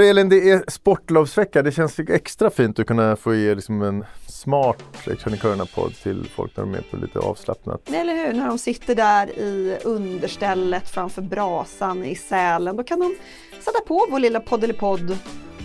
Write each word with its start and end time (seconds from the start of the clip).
Hör 0.00 0.10
Elin, 0.10 0.28
det 0.28 0.50
är 0.50 0.64
sportlovsvecka. 0.68 1.62
Det 1.62 1.72
känns 1.72 1.98
extra 1.98 2.50
fint 2.50 2.78
att 2.78 2.86
kunna 2.86 3.16
få 3.16 3.34
ge 3.34 3.54
liksom 3.54 3.82
en 3.82 4.04
smart 4.26 4.82
krönikörerna-podd 5.18 5.94
till 6.02 6.28
folk 6.36 6.56
när 6.56 6.64
de 6.64 6.74
är 6.74 6.82
på 6.90 6.96
lite 6.96 7.18
avslappnat. 7.18 7.90
Eller 7.92 8.14
hur, 8.14 8.32
när 8.32 8.46
de 8.46 8.58
sitter 8.58 8.94
där 8.94 9.30
i 9.38 9.78
understället 9.84 10.88
framför 10.88 11.22
brasan 11.22 12.04
i 12.04 12.14
Sälen. 12.14 12.76
Då 12.76 12.84
kan 12.84 13.00
de 13.00 13.16
sätta 13.60 13.80
på 13.86 14.06
vår 14.10 14.18
lilla 14.18 14.40
poddelipodd 14.40 15.18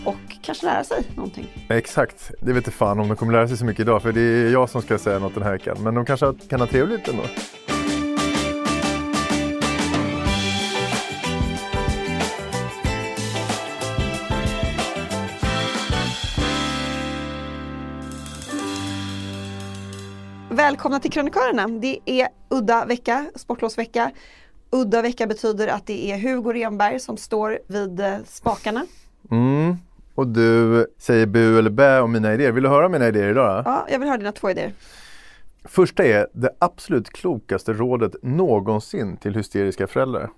och 0.06 0.16
kanske 0.42 0.66
lära 0.66 0.84
sig 0.84 1.04
någonting. 1.16 1.66
Exakt, 1.70 2.32
det 2.42 2.54
vet 2.54 2.58
inte 2.58 2.72
fan 2.72 3.00
om 3.00 3.08
de 3.08 3.18
kommer 3.18 3.34
lära 3.34 3.48
sig 3.48 3.58
så 3.58 3.66
mycket 3.66 3.82
idag 3.82 4.02
för 4.02 4.12
det 4.12 4.22
är 4.22 4.52
jag 4.52 4.70
som 4.70 4.82
ska 4.82 4.98
säga 4.98 5.20
något 5.20 5.34
den 5.34 5.44
här 5.44 5.52
veckan. 5.52 5.78
Men 5.80 5.96
de 5.96 6.06
kanske 6.06 6.34
kan 6.50 6.60
ha 6.60 6.68
trevligt 6.68 7.08
ändå. 7.08 7.24
Välkomna 20.50 21.00
till 21.00 21.12
Krönikörerna. 21.12 21.68
Det 21.68 22.00
är 22.06 22.28
udda 22.50 22.86
vecka, 22.86 23.26
sportlovsvecka. 23.36 24.12
Udda 24.70 25.02
vecka 25.02 25.28
betyder 25.28 25.68
att 25.68 25.86
det 25.86 26.12
är 26.12 26.18
Hugo 26.18 26.54
Renberg 26.54 27.00
som 27.00 27.18
står 27.18 27.60
vid 27.68 28.00
eh, 28.00 28.18
spakarna. 28.26 28.86
Mm. 29.32 29.76
Och 30.16 30.28
du 30.28 30.86
säger 30.98 31.26
bu 31.26 31.60
eller 31.60 31.70
bä 31.70 32.02
om 32.02 32.12
mina 32.12 32.34
idéer. 32.34 32.52
Vill 32.52 32.64
du 32.64 32.70
höra 32.70 32.90
mina 32.90 33.08
idéer 33.08 33.30
idag? 33.30 33.64
Då? 33.64 33.72
Ja, 33.72 33.88
jag 33.90 34.00
vill 34.00 34.08
höra 34.08 34.18
dina 34.18 34.32
två 34.32 34.50
idéer. 34.50 34.74
Första 35.64 36.06
är 36.06 36.28
det 36.34 36.50
absolut 36.60 37.10
klokaste 37.10 37.74
rådet 37.74 38.16
någonsin 38.22 39.18
till 39.18 39.36
hysteriska 39.36 39.88
föräldrar. 39.88 40.30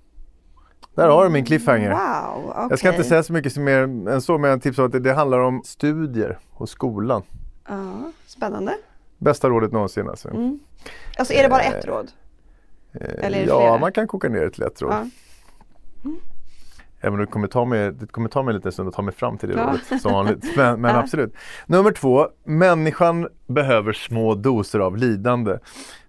Där 0.95 1.07
har 1.07 1.23
du 1.23 1.29
min 1.29 1.45
cliffhanger. 1.45 1.89
Wow, 1.89 2.49
okay. 2.49 2.67
Jag 2.69 2.79
ska 2.79 2.89
inte 2.89 3.03
säga 3.03 3.23
så 3.23 3.33
mycket 3.33 3.57
mer 3.57 3.81
än 4.09 4.21
så, 4.21 4.37
men 4.37 4.49
jag 4.49 4.61
tipsar 4.61 4.83
att 4.83 5.03
det 5.03 5.13
handlar 5.13 5.39
om 5.39 5.61
studier 5.65 6.39
och 6.53 6.69
skolan. 6.69 7.23
Ja, 7.67 8.11
spännande. 8.27 8.73
Bästa 9.17 9.49
rådet 9.49 9.71
någonsin 9.71 10.09
alltså. 10.09 10.29
Mm. 10.29 10.59
Alltså 11.17 11.33
är 11.33 11.43
det 11.43 11.49
bara 11.49 11.61
ett 11.61 11.85
råd? 11.85 12.11
Eller 12.93 13.37
är 13.39 13.41
det 13.43 13.49
ja, 13.49 13.59
flera? 13.59 13.77
man 13.77 13.91
kan 13.91 14.07
koka 14.07 14.29
ner 14.29 14.41
det 14.41 14.49
till 14.51 14.63
ett 14.63 14.81
råd. 14.81 14.91
Ja. 14.93 15.05
Även 16.99 17.13
om 17.13 17.19
det 17.19 17.31
kommer 17.31 17.47
ta 17.47 17.65
mig, 17.65 17.91
det 17.91 18.07
kommer 18.11 18.29
ta 18.29 18.43
mig 18.43 18.53
lite 18.53 18.71
stund 18.71 18.89
att 18.89 18.95
ta 18.95 19.01
mig 19.01 19.13
fram 19.13 19.37
till 19.37 19.49
det 19.49 19.55
Ja. 19.55 19.63
rådet 19.67 20.01
som 20.01 20.11
vanligt. 20.13 20.55
Men, 20.57 20.81
men 20.81 20.91
Ja. 20.95 20.99
absolut. 20.99 21.33
Nummer 21.65 21.91
två, 21.91 22.27
människan 22.43 23.27
behöver 23.47 23.93
små 23.93 24.35
doser 24.35 24.79
av 24.79 24.97
lidande. 24.97 25.57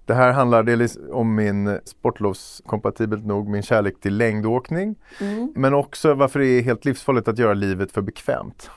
Det 0.05 0.15
här 0.15 0.33
handlar 0.33 0.63
dels 0.63 0.99
om 1.13 1.35
min 1.35 1.79
sportlovskompatibelt 1.85 3.27
nog, 3.27 3.49
min 3.49 3.63
kärlek 3.63 4.01
till 4.01 4.17
längdåkning. 4.17 4.97
Mm. 5.21 5.53
Men 5.57 5.75
också 5.75 6.15
varför 6.15 6.39
det 6.39 6.47
är 6.47 6.63
helt 6.63 6.85
livsfarligt 6.85 7.29
att 7.29 7.39
göra 7.39 7.55
livet 7.55 7.93
för 7.93 8.03
bekvämt. 8.03 8.71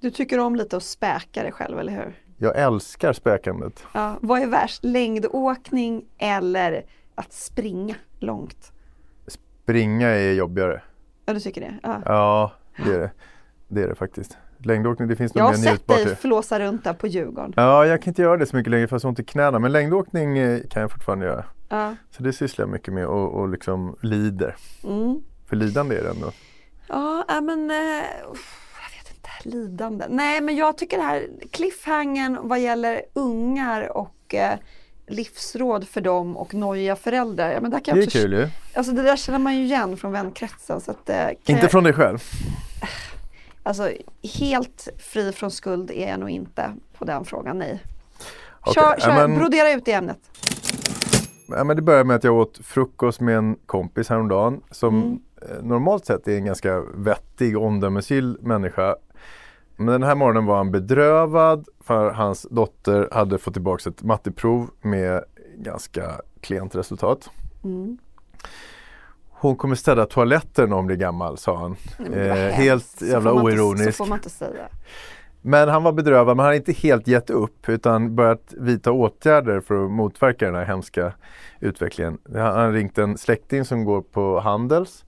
Du 0.00 0.10
tycker 0.10 0.38
om 0.38 0.56
lite 0.56 0.76
att 0.76 0.82
späka 0.82 1.42
dig 1.42 1.52
själv, 1.52 1.78
eller 1.78 1.92
hur? 1.92 2.14
Jag 2.38 2.56
älskar 2.58 3.12
späkandet. 3.12 3.84
Ja. 3.92 4.18
Vad 4.20 4.42
är 4.42 4.46
värst, 4.46 4.84
längdåkning 4.84 6.04
eller 6.18 6.84
att 7.14 7.32
springa 7.32 7.94
långt? 8.18 8.72
Springa 9.26 10.08
är 10.08 10.32
jobbigare. 10.32 10.82
Ja, 11.26 11.32
du 11.34 11.40
tycker 11.40 11.60
det? 11.60 11.74
Ja. 11.82 12.02
Ja, 12.04 12.52
det 12.84 12.94
är 12.94 12.98
det. 13.00 13.10
Det 13.68 13.82
är 13.82 13.88
det 13.88 13.94
faktiskt. 13.94 14.36
Längdåkning, 14.58 15.08
det 15.08 15.16
finns 15.16 15.32
Jag 15.34 15.42
nog 15.42 15.50
har 15.52 15.58
mer 15.58 15.64
sett 15.64 15.72
njutbart. 15.72 15.96
dig 15.96 16.12
i. 16.12 16.16
flåsa 16.16 16.60
runt 16.60 16.84
där 16.84 16.92
på 16.92 17.06
Djurgården. 17.06 17.52
Ja, 17.56 17.86
jag 17.86 18.02
kan 18.02 18.10
inte 18.10 18.22
göra 18.22 18.36
det 18.36 18.46
så 18.46 18.56
mycket 18.56 18.70
längre 18.70 18.86
för 18.88 18.94
jag 18.94 18.96
har 18.96 19.00
så 19.00 19.08
ont 19.08 19.18
i 19.18 19.24
knäna. 19.24 19.58
Men 19.58 19.72
längdåkning 19.72 20.38
eh, 20.38 20.60
kan 20.70 20.82
jag 20.82 20.90
fortfarande 20.90 21.26
göra. 21.26 21.44
Ja. 21.68 21.94
Så 22.10 22.22
det 22.22 22.32
sysslar 22.32 22.62
jag 22.62 22.70
mycket 22.72 22.94
med 22.94 23.06
och, 23.06 23.34
och 23.40 23.48
liksom 23.48 23.96
lider. 24.02 24.56
Mm. 24.84 25.20
För 25.46 25.56
lidande 25.56 25.98
är 25.98 26.02
det 26.02 26.10
ändå. 26.10 26.30
Ja, 26.88 27.24
men 27.42 27.70
eh, 27.70 28.30
uff, 28.32 28.62
jag 28.82 28.98
vet 28.98 29.16
inte, 29.16 29.28
lidande. 29.46 30.04
Nej, 30.08 30.40
men 30.40 30.56
jag 30.56 30.78
tycker 30.78 30.96
det 30.96 31.02
här 31.02 31.28
cliffhangern 31.50 32.38
vad 32.42 32.60
gäller 32.60 33.02
ungar 33.14 33.96
och 33.96 34.34
eh, 34.34 34.58
livsråd 35.06 35.88
för 35.88 36.00
dem 36.00 36.36
och 36.36 36.54
nojiga 36.54 36.96
föräldrar. 36.96 37.52
Ja, 37.52 37.60
men 37.60 37.70
där 37.70 37.80
kan 37.80 37.96
Det 37.96 38.02
är 38.02 38.06
också, 38.06 38.18
kul 38.18 38.32
ju. 38.32 38.48
Alltså 38.74 38.92
det 38.92 39.02
där 39.02 39.16
känner 39.16 39.38
man 39.38 39.56
ju 39.56 39.64
igen 39.64 39.96
från 39.96 40.12
vänkretsen. 40.12 40.80
Så 40.80 40.90
att, 40.90 41.10
eh, 41.10 41.28
Inte 41.30 41.52
jag, 41.52 41.70
från 41.70 41.84
dig 41.84 41.92
själv. 41.92 42.18
Alltså 43.62 43.90
helt 44.38 44.88
fri 44.98 45.32
från 45.32 45.50
skuld 45.50 45.90
är 45.90 46.08
jag 46.08 46.20
nog 46.20 46.30
inte 46.30 46.70
på 46.98 47.04
den 47.04 47.24
frågan, 47.24 47.58
nej. 47.58 47.82
Okej, 48.60 48.74
Kör, 48.74 48.96
kör, 49.00 49.14
men- 49.28 49.38
brodera 49.38 49.72
ut 49.72 49.88
i 49.88 49.92
ämnet. 49.92 50.18
Ja, 51.48 51.64
men 51.64 51.76
det 51.76 51.82
började 51.82 52.04
med 52.04 52.16
att 52.16 52.24
jag 52.24 52.34
åt 52.34 52.58
frukost 52.62 53.20
med 53.20 53.36
en 53.36 53.56
kompis 53.66 54.08
häromdagen 54.08 54.60
som 54.70 55.02
Mm. 55.02 55.18
eh, 55.42 55.62
normalt 55.64 56.06
sett 56.06 56.28
är 56.28 56.36
en 56.36 56.44
ganska 56.44 56.80
vettig 56.94 57.58
omdömesgill 57.58 58.38
människa. 58.40 58.96
Men 59.76 59.86
den 59.86 60.02
här 60.02 60.14
morgonen 60.14 60.46
var 60.46 60.56
han 60.56 60.70
bedrövad 60.70 61.68
för 61.84 62.10
hans 62.10 62.46
dotter 62.50 63.08
hade 63.12 63.38
fått 63.38 63.54
tillbaka 63.54 63.90
ett 63.90 64.02
matteprov 64.02 64.70
med 64.82 65.24
ganska 65.56 66.20
klent 66.40 66.74
resultat. 66.74 67.30
Mm. 67.64 67.98
Hon 69.30 69.56
kommer 69.56 69.74
städa 69.74 70.06
toaletten 70.06 70.64
om 70.64 70.72
hon 70.72 70.86
blir 70.86 70.96
gammal, 70.96 71.38
sa 71.38 71.56
han. 71.56 71.76
Eh, 72.14 72.32
helt 72.34 73.02
jävla 73.02 73.30
får 73.30 73.34
man 73.42 73.52
inte- 73.52 73.62
oironisk. 73.62 73.96
Så 73.96 74.04
får 74.04 74.06
man 74.06 74.18
inte 74.18 74.30
säga. 74.30 74.68
Men 75.42 75.68
han 75.68 75.82
var 75.82 75.92
bedrövad, 75.92 76.36
men 76.36 76.38
han 76.38 76.46
hade 76.46 76.56
inte 76.56 76.72
helt 76.72 77.08
gett 77.08 77.30
upp 77.30 77.68
utan 77.68 78.16
börjat 78.16 78.54
vidta 78.56 78.92
åtgärder 78.92 79.60
för 79.60 79.84
att 79.84 79.90
motverka 79.90 80.46
den 80.46 80.54
här 80.54 80.64
hemska 80.64 81.12
utvecklingen. 81.60 82.18
Han 82.34 82.40
han 82.56 82.72
ringt 82.72 82.98
en 82.98 83.18
släkting 83.18 83.64
som 83.64 83.84
går 83.84 84.00
på 84.00 84.40
Handels 84.40 85.04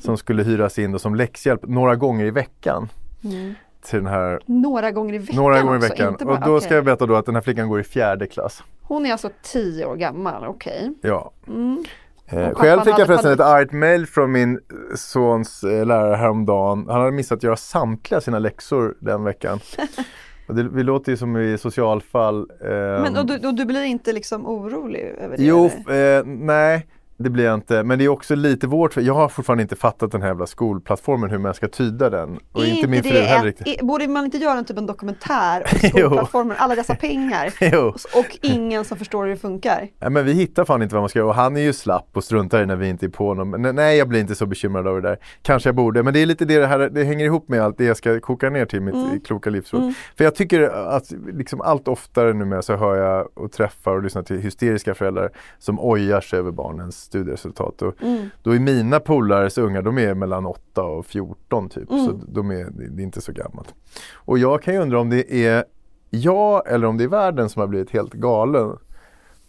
som 0.00 0.16
skulle 0.16 0.42
hyras 0.42 0.78
in 0.78 0.98
som 0.98 1.14
läxhjälp 1.14 1.60
några 1.62 1.96
gånger 1.96 2.24
i 2.24 2.30
veckan. 2.30 2.88
Mm. 3.24 3.54
Till 3.84 3.98
den 3.98 4.06
här, 4.06 4.40
Några 4.46 4.90
gånger 4.90 5.14
i 5.14 5.18
veckan 5.18 5.36
några 5.36 5.62
gånger 5.62 5.74
i 5.74 5.78
också, 5.78 5.88
veckan. 5.88 6.08
inte 6.12 6.24
Och 6.24 6.40
då 6.40 6.56
okej. 6.56 6.60
ska 6.60 6.74
jag 6.74 6.84
berätta 6.84 7.06
då 7.06 7.16
att 7.16 7.26
den 7.26 7.34
här 7.34 7.42
flickan 7.42 7.68
går 7.68 7.80
i 7.80 7.84
fjärde 7.84 8.26
klass. 8.26 8.62
Hon 8.82 9.06
är 9.06 9.12
alltså 9.12 9.30
tio 9.42 9.86
år 9.86 9.96
gammal, 9.96 10.44
okej. 10.46 10.92
Ja. 11.02 11.30
Mm. 11.48 11.84
Eh, 12.26 12.54
själv 12.54 12.80
fick 12.80 12.98
jag 12.98 13.06
förresten 13.06 13.32
ett 13.32 13.40
argt 13.40 13.72
mail 13.72 14.06
från 14.06 14.32
min 14.32 14.60
sons 14.96 15.64
eh, 15.64 15.86
lärare 15.86 16.16
häromdagen. 16.16 16.86
Han 16.88 17.00
hade 17.00 17.12
missat 17.12 17.36
att 17.36 17.42
göra 17.42 17.56
samtliga 17.56 18.20
sina 18.20 18.38
läxor 18.38 18.94
den 19.00 19.24
veckan. 19.24 19.60
det, 20.48 20.62
vi 20.62 20.82
låter 20.82 21.12
ju 21.12 21.16
som 21.16 21.36
i 21.36 21.58
socialfall. 21.58 22.50
ehm, 22.64 23.02
Men 23.02 23.16
och 23.16 23.26
du, 23.26 23.48
och 23.48 23.54
du 23.54 23.64
blir 23.64 23.82
inte 23.84 24.12
liksom 24.12 24.46
orolig 24.46 25.00
över 25.00 25.36
det? 25.36 25.42
Jo, 25.44 25.66
eh, 25.66 26.24
nej 26.26 26.86
det 27.18 27.30
blir 27.30 27.44
jag 27.44 27.54
inte. 27.54 27.82
Men 27.82 27.98
det 27.98 28.04
är 28.04 28.08
också 28.08 28.34
lite 28.34 28.66
vårt 28.66 28.96
Jag 28.96 29.14
har 29.14 29.28
fortfarande 29.28 29.62
inte 29.62 29.76
fattat 29.76 30.12
den 30.12 30.22
här 30.22 30.28
jävla 30.28 30.46
skolplattformen 30.46 31.30
hur 31.30 31.38
man 31.38 31.54
ska 31.54 31.68
tyda 31.68 32.10
den. 32.10 32.38
Och 32.52 32.62
Är 32.62 32.66
inte 32.66 32.88
min 32.88 33.02
fru 33.02 33.18
heller 33.18 33.44
riktigt. 33.44 33.80
Borde 33.82 34.08
man 34.08 34.24
inte 34.24 34.38
göra 34.38 34.58
en 34.58 34.64
typ 34.64 34.78
en 34.78 34.86
dokumentär 34.86 35.64
om 35.72 35.78
skolplattformen, 35.88 36.56
alla 36.58 36.74
dessa 36.74 36.94
pengar 36.94 37.52
och 38.18 38.38
ingen 38.42 38.84
som 38.84 38.98
förstår 38.98 39.24
hur 39.24 39.30
det 39.30 39.36
funkar? 39.36 39.88
Ja, 39.98 40.10
men 40.10 40.24
vi 40.24 40.32
hittar 40.32 40.64
fan 40.64 40.82
inte 40.82 40.94
vad 40.94 41.02
man 41.02 41.08
ska 41.08 41.18
göra 41.18 41.28
och 41.28 41.34
han 41.34 41.56
är 41.56 41.60
ju 41.60 41.72
slapp 41.72 42.08
och 42.12 42.24
struntar 42.24 42.62
i 42.62 42.66
när 42.66 42.76
vi 42.76 42.88
inte 42.88 43.06
är 43.06 43.10
på 43.10 43.28
honom. 43.28 43.50
Men 43.50 43.74
nej, 43.76 43.98
jag 43.98 44.08
blir 44.08 44.20
inte 44.20 44.34
så 44.34 44.46
bekymrad 44.46 44.86
över 44.86 45.00
det 45.00 45.08
där. 45.08 45.18
Kanske 45.42 45.68
jag 45.68 45.74
borde, 45.76 46.02
men 46.02 46.12
det 46.14 46.22
är 46.22 46.26
lite 46.26 46.44
det 46.44 46.58
det 46.58 46.66
här, 46.66 46.78
det 46.78 47.04
hänger 47.04 47.24
ihop 47.24 47.48
med 47.48 47.60
allt 47.62 47.78
det 47.78 47.84
jag 47.84 47.96
ska 47.96 48.20
koka 48.20 48.50
ner 48.50 48.66
till 48.66 48.80
mitt 48.80 48.94
Mm. 48.94 49.20
kloka 49.20 49.50
livsråd. 49.50 49.94
För 50.16 50.24
jag 50.24 50.34
tycker 50.34 50.62
att 50.62 51.12
liksom 51.32 51.60
allt 51.60 51.88
oftare 51.88 52.32
numera 52.32 52.62
så 52.62 52.76
hör 52.76 52.96
jag 52.96 53.28
och 53.34 53.52
träffar 53.52 53.92
och 53.96 54.02
lyssnar 54.02 54.22
till 54.22 54.38
hysteriska 54.38 54.94
föräldrar 54.94 55.30
som 55.58 55.80
ojar 55.80 56.20
sig 56.20 56.38
över 56.38 56.50
barnens 56.50 57.07
studieresultat. 57.08 57.82
Och 57.82 57.94
Mm. 58.02 58.28
Då 58.42 58.54
är 58.54 58.58
mina 58.58 59.00
polares 59.00 59.58
unga, 59.58 59.82
de 59.82 59.98
är 59.98 60.14
mellan 60.14 60.46
8 60.46 60.82
och 60.82 61.06
14 61.06 61.68
typ. 61.68 61.90
Mm. 61.90 62.06
Så 62.06 62.12
de 62.12 62.50
är, 62.50 62.70
det 62.70 63.02
är 63.02 63.04
inte 63.04 63.20
så 63.20 63.32
gammalt. 63.32 63.74
Och 64.14 64.38
jag 64.38 64.62
kan 64.62 64.74
ju 64.74 64.80
undra 64.80 65.00
om 65.00 65.10
det 65.10 65.46
är 65.46 65.64
jag 66.10 66.72
eller 66.72 66.86
om 66.86 66.96
det 66.96 67.04
är 67.04 67.08
världen 67.08 67.48
som 67.48 67.60
har 67.60 67.66
blivit 67.66 67.90
helt 67.90 68.12
galen. 68.12 68.76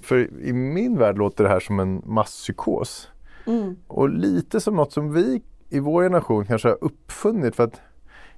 För 0.02 0.42
i 0.42 0.54
min 0.54 0.98
värld 0.98 1.18
låter 1.18 1.44
det 1.44 1.50
här 1.50 1.60
som 1.60 1.80
en 1.80 2.02
masspsykos. 2.06 3.10
Mm. 3.46 3.76
Och 3.88 4.10
lite 4.10 4.60
som 4.60 4.76
något 4.76 4.94
som 4.94 5.14
vi 5.14 5.42
i 5.70 5.80
vår 5.80 6.04
generation 6.04 6.46
kanske 6.46 6.68
har 6.68 6.78
uppfunnit. 6.82 7.56
För 7.56 7.64
att 7.64 7.82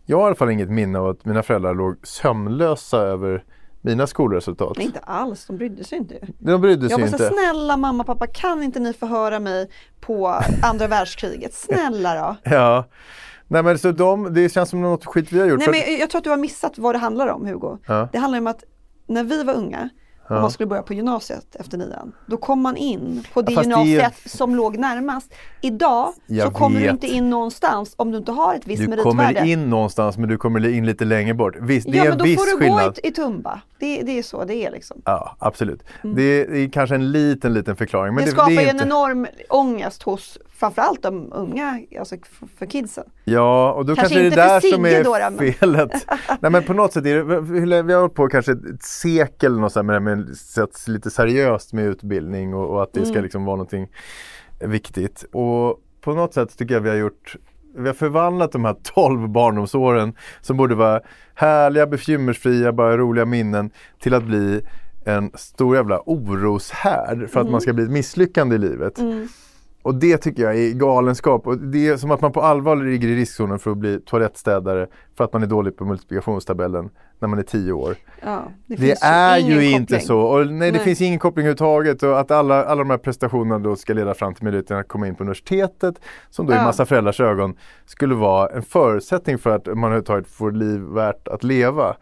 jag 0.06 0.18
har 0.18 0.24
i 0.24 0.28
alla 0.28 0.36
fall 0.36 0.50
inget 0.50 0.70
minne 0.70 1.00
av 1.00 1.08
att 1.08 1.26
mina 1.26 1.44
föräldrar 1.44 1.74
låg 1.74 2.08
sömnlösa 2.08 2.98
över 2.98 3.44
mina 3.82 4.08
skolresultat. 4.08 4.78
Nej, 4.78 4.86
inte 4.86 5.00
alls, 5.00 5.46
de 5.46 5.58
brydde 5.58 5.84
sig 5.84 5.98
inte. 5.98 6.16
De 6.40 6.62
brydde 6.62 6.90
sig 6.90 7.00
Jag 7.00 7.12
var 7.12 7.18
så 7.18 7.34
snälla 7.34 7.78
mamma 7.78 8.04
pappa 8.04 8.28
kan 8.28 8.64
inte 8.64 8.80
ni 8.80 8.94
förhöra 8.94 9.40
mig 9.40 9.70
på 10.00 10.28
andra 10.64 10.88
världskriget? 10.88 11.54
Snälla 11.54 12.16
då. 12.16 12.36
Ja. 12.52 12.86
Nej 13.48 13.64
men 13.64 13.80
så 13.80 13.92
de, 13.92 14.34
det 14.34 14.50
känns 14.50 14.70
som 14.70 14.82
något 14.82 15.06
skit 15.06 15.32
vi 15.32 15.40
har 15.40 15.48
gjort. 15.48 15.60
Nej, 15.60 15.86
men 15.88 16.00
jag 16.00 16.10
tror 16.10 16.20
att 16.20 16.24
du 16.24 16.30
har 16.30 16.38
missat 16.38 16.78
vad 16.78 16.96
det 16.96 17.00
handlar 17.00 17.28
om 17.28 17.46
Hugo. 17.46 17.78
Ja. 17.88 18.10
Det 18.12 18.18
handlar 18.18 18.40
om 18.40 18.48
att 18.48 18.64
när 19.08 19.24
vi 19.24 19.44
var 19.44 19.54
unga 19.54 19.90
Ja. 20.36 20.42
man 20.42 20.52
skulle 20.52 20.68
börja 20.68 20.82
på 20.84 20.94
gymnasiet 20.94 21.56
efter 21.56 21.78
nian, 21.78 22.12
då 22.26 22.38
kom 22.38 22.62
man 22.62 22.78
in 22.78 23.24
på 23.34 23.42
det 23.42 23.48
det 23.56 23.60
är- 23.60 23.64
gymnasiet 23.64 24.14
som 24.32 24.56
låg 24.56 24.78
närmast. 24.78 25.34
Idag 25.62 26.14
så 26.28 26.34
Jag 26.34 26.54
kommer 26.54 26.80
du 26.80 26.84
vet. 26.86 26.92
inte 26.94 27.08
in 27.08 27.30
någonstans 27.30 27.94
om 27.98 28.12
du 28.12 28.18
inte 28.18 28.32
har 28.32 28.56
ett 28.56 28.68
visst 28.68 28.82
Du 28.82 28.88
meritvärde. 28.88 29.34
kommer 29.34 29.46
in 29.46 29.70
någonstans 29.70 30.18
men 30.18 30.30
du 30.30 30.38
kommer 30.38 30.68
in 30.70 30.86
lite 30.86 31.06
längre 31.06 31.34
bort. 31.34 31.56
Visst, 31.60 31.92
det 31.92 31.98
ja 31.98 32.04
är 32.04 32.06
men 32.06 32.12
en 32.12 32.18
då 32.18 32.24
viss 32.26 32.40
får 32.40 32.46
du 32.46 32.58
skillnad. 32.58 32.96
gå 32.96 33.02
i, 33.04 33.08
i 33.08 33.12
Tumba. 33.12 33.62
Det, 33.80 34.02
det 34.02 34.20
är 34.20 34.24
så 34.24 34.44
det 34.46 34.56
är 34.56 34.72
liksom. 34.72 35.02
Ja, 35.06 35.36
absolut. 35.40 35.84
Det, 36.04 36.22
är, 36.24 36.48
det 36.48 36.60
är 36.60 36.70
kanske 36.70 36.96
en 36.96 37.12
liten, 37.12 37.54
liten 37.54 37.76
förklaring. 37.76 38.14
Men 38.16 38.24
det 38.24 38.30
det, 38.30 38.36
skapar 38.36 38.50
det 38.50 38.54
ju 38.54 38.60
är 38.60 38.64
en 38.70 38.76
inte... 38.76 38.86
enorm 38.86 39.28
ångest 39.50 40.04
hos 40.04 40.38
framförallt 40.62 41.04
de 41.04 41.34
unga, 41.34 41.82
alltså 42.00 42.16
för 42.58 42.66
kidsen. 42.66 43.04
Ja, 43.24 43.72
och 43.74 43.86
då 43.86 43.96
Kanske 43.96 44.16
kanske, 44.16 44.20
det 44.20 44.42
är 44.44 44.56
inte 44.56 44.70
där 44.70 44.72
som 44.72 44.86
är 44.86 45.04
då, 45.04 45.36
men- 45.38 45.54
felet. 45.54 45.92
Nej 46.40 46.52
men 46.52 46.64
på 46.64 46.74
något 46.74 46.94
sätt 46.94 47.06
är 47.06 47.16
det, 47.16 47.82
vi 47.84 47.94
har 47.94 48.00
hållit 48.00 48.16
på 48.16 48.28
kanske 48.28 48.52
ett 48.52 48.84
sekel 48.84 49.60
något 49.60 49.76
med, 49.76 49.86
det 49.86 49.94
här 49.94 50.00
med 50.00 50.36
lite 50.88 51.12
seriöst 51.12 51.74
med 51.74 51.86
utbildning 51.86 52.54
och, 52.54 52.70
och 52.70 52.84
att 52.84 52.94
det 52.94 53.00
ska 53.06 53.12
Mm. 53.12 53.24
liksom 53.24 53.46
vara 53.46 53.56
någonting 53.56 53.88
viktigt. 54.60 55.24
Och 55.34 55.80
på 56.02 56.14
något 56.14 56.34
sätt 56.34 56.58
tycker 56.58 56.74
jag 56.74 56.82
vi 56.82 56.90
har 56.90 56.96
gjort 56.98 57.36
vi 57.76 57.88
har 57.88 57.94
förvandlat 57.94 58.52
de 58.52 58.66
här 58.66 58.76
12 58.84 59.30
barndomsåren 59.30 60.14
som 60.42 60.58
borde 60.58 60.76
vara 60.76 61.02
härliga, 61.36 61.88
bekymmersfria, 61.88 62.74
bara 62.74 62.98
roliga 62.98 63.26
minnen 63.26 63.72
till 64.00 64.14
att 64.14 64.24
bli 64.24 64.62
en 65.06 65.32
stor 65.34 65.76
jävla 65.76 66.02
oroshärd 66.06 67.30
för 67.30 67.40
att 67.42 67.50
man 67.50 67.62
ska 67.62 67.74
bli 67.74 67.84
ett 67.84 67.92
misslyckande 67.92 68.56
i 68.56 68.60
livet. 68.60 69.00
Mm. 69.00 69.28
Och 69.82 69.96
det 69.96 70.18
tycker 70.18 70.44
jag 70.44 70.60
är 70.60 70.74
galenskap. 70.74 71.48
Och 71.48 71.58
det 71.58 71.88
är 71.88 71.98
som 71.98 72.12
att 72.12 72.22
man 72.22 72.32
på 72.32 72.42
allvar 72.42 72.76
ligger 72.76 73.08
i 73.08 73.16
riskzonen 73.16 73.60
för 73.60 73.72
att 73.72 73.78
bli 73.78 74.00
toalettstädare 74.00 74.88
för 75.22 75.26
att 75.26 75.34
man 75.34 75.44
är 75.44 75.48
dålig 75.48 75.78
på 75.78 75.86
multiplikationstabellen 75.86 76.90
när 77.20 77.28
man 77.28 77.40
är 77.40 77.44
10 77.44 77.72
år. 77.74 77.96
Ja, 78.24 78.44
det 78.66 78.76
Det 78.76 78.98
är 79.02 79.38
ingen 79.40 79.52
ju 79.62 79.72
inte 79.72 80.00
så. 80.00 80.20
Och 80.20 80.48
nej, 80.48 80.72
det 80.72 80.78
Nej. 80.78 80.86
finns 80.86 81.02
ingen 81.02 81.20
koppling 81.20 81.46
överhuvudtaget. 81.46 82.04
Och 82.04 82.20
att 82.20 82.32
alla, 82.32 82.66
alla 82.66 82.80
de 82.80 82.90
här 82.90 82.98
prestationerna 82.98 83.60
då 83.60 83.76
ska 83.76 83.94
leda 83.94 84.14
fram 84.14 84.34
till 84.34 84.44
möjligheten 84.44 84.78
att 84.78 84.88
komma 84.88 85.08
in 85.08 85.16
på 85.16 85.24
universitetet 85.24 85.96
som 86.30 86.46
då 86.46 86.54
i 86.54 86.56
Ja. 86.56 86.64
massa 86.64 86.86
föräldrars 86.86 87.20
ögon 87.20 87.56
skulle 87.86 88.16
vara 88.16 88.50
en 88.50 88.62
förutsättning 88.64 89.38
för 89.38 89.50
att 89.50 89.66
man 89.66 89.78
överhuvudtaget 89.84 90.28
får 90.28 90.52
liv 90.52 90.80
värt 90.82 91.28
att 91.28 91.44
leva. 91.44 91.96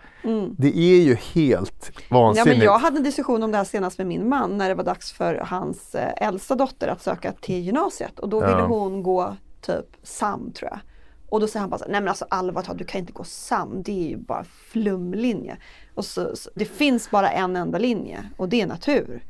Det 0.58 0.78
är 0.78 1.02
ju 1.02 1.16
helt 1.16 1.90
Mm. 1.90 2.04
Ja, 2.10 2.18
vansinnigt. 2.20 2.58
men 2.58 2.66
jag 2.66 2.80
hade 2.80 2.98
en 2.98 3.04
diskussion 3.04 3.44
om 3.44 3.52
det 3.52 3.58
här 3.58 3.64
senast 3.66 3.98
med 3.98 4.08
min 4.08 4.30
man 4.30 4.58
när 4.58 4.70
det 4.70 4.76
var 4.76 4.84
dags 4.84 5.12
för 5.12 5.36
hans 5.46 5.96
eh, 5.96 6.28
äldsta 6.28 6.56
dotter 6.56 6.88
att 6.88 7.02
söka 7.02 7.32
till 7.32 7.60
gymnasiet 7.64 8.20
och 8.20 8.30
då 8.30 8.42
Ja. 8.44 8.48
ville 8.48 8.62
hon 8.68 9.04
gå 9.04 9.36
typ 9.62 9.86
SAM 10.04 10.52
tror 10.52 10.70
jag. 10.72 10.80
Och 11.30 11.40
då 11.40 11.48
säger 11.48 11.62
han 11.62 11.70
bara 11.70 11.78
så 11.78 11.86
nej 11.86 12.02
men 12.02 12.08
alltså 12.08 12.26
allvarligt 12.30 12.78
du 12.78 12.86
kan 12.86 13.00
inte 13.00 13.14
gå 13.14 13.24
SAM, 13.24 13.84
det 13.84 14.06
är 14.06 14.10
ju 14.10 14.18
bara 14.18 14.44
flumlinje. 14.44 15.58
Och 15.96 16.06
så, 16.06 16.36
så, 16.36 16.50
det 16.56 16.66
finns 16.66 17.12
bara 17.12 17.32
en 17.32 17.56
enda 17.56 17.78
linje 17.78 18.30
och 18.38 18.50
det 18.50 18.62
är 18.62 18.68
natur. 18.68 19.24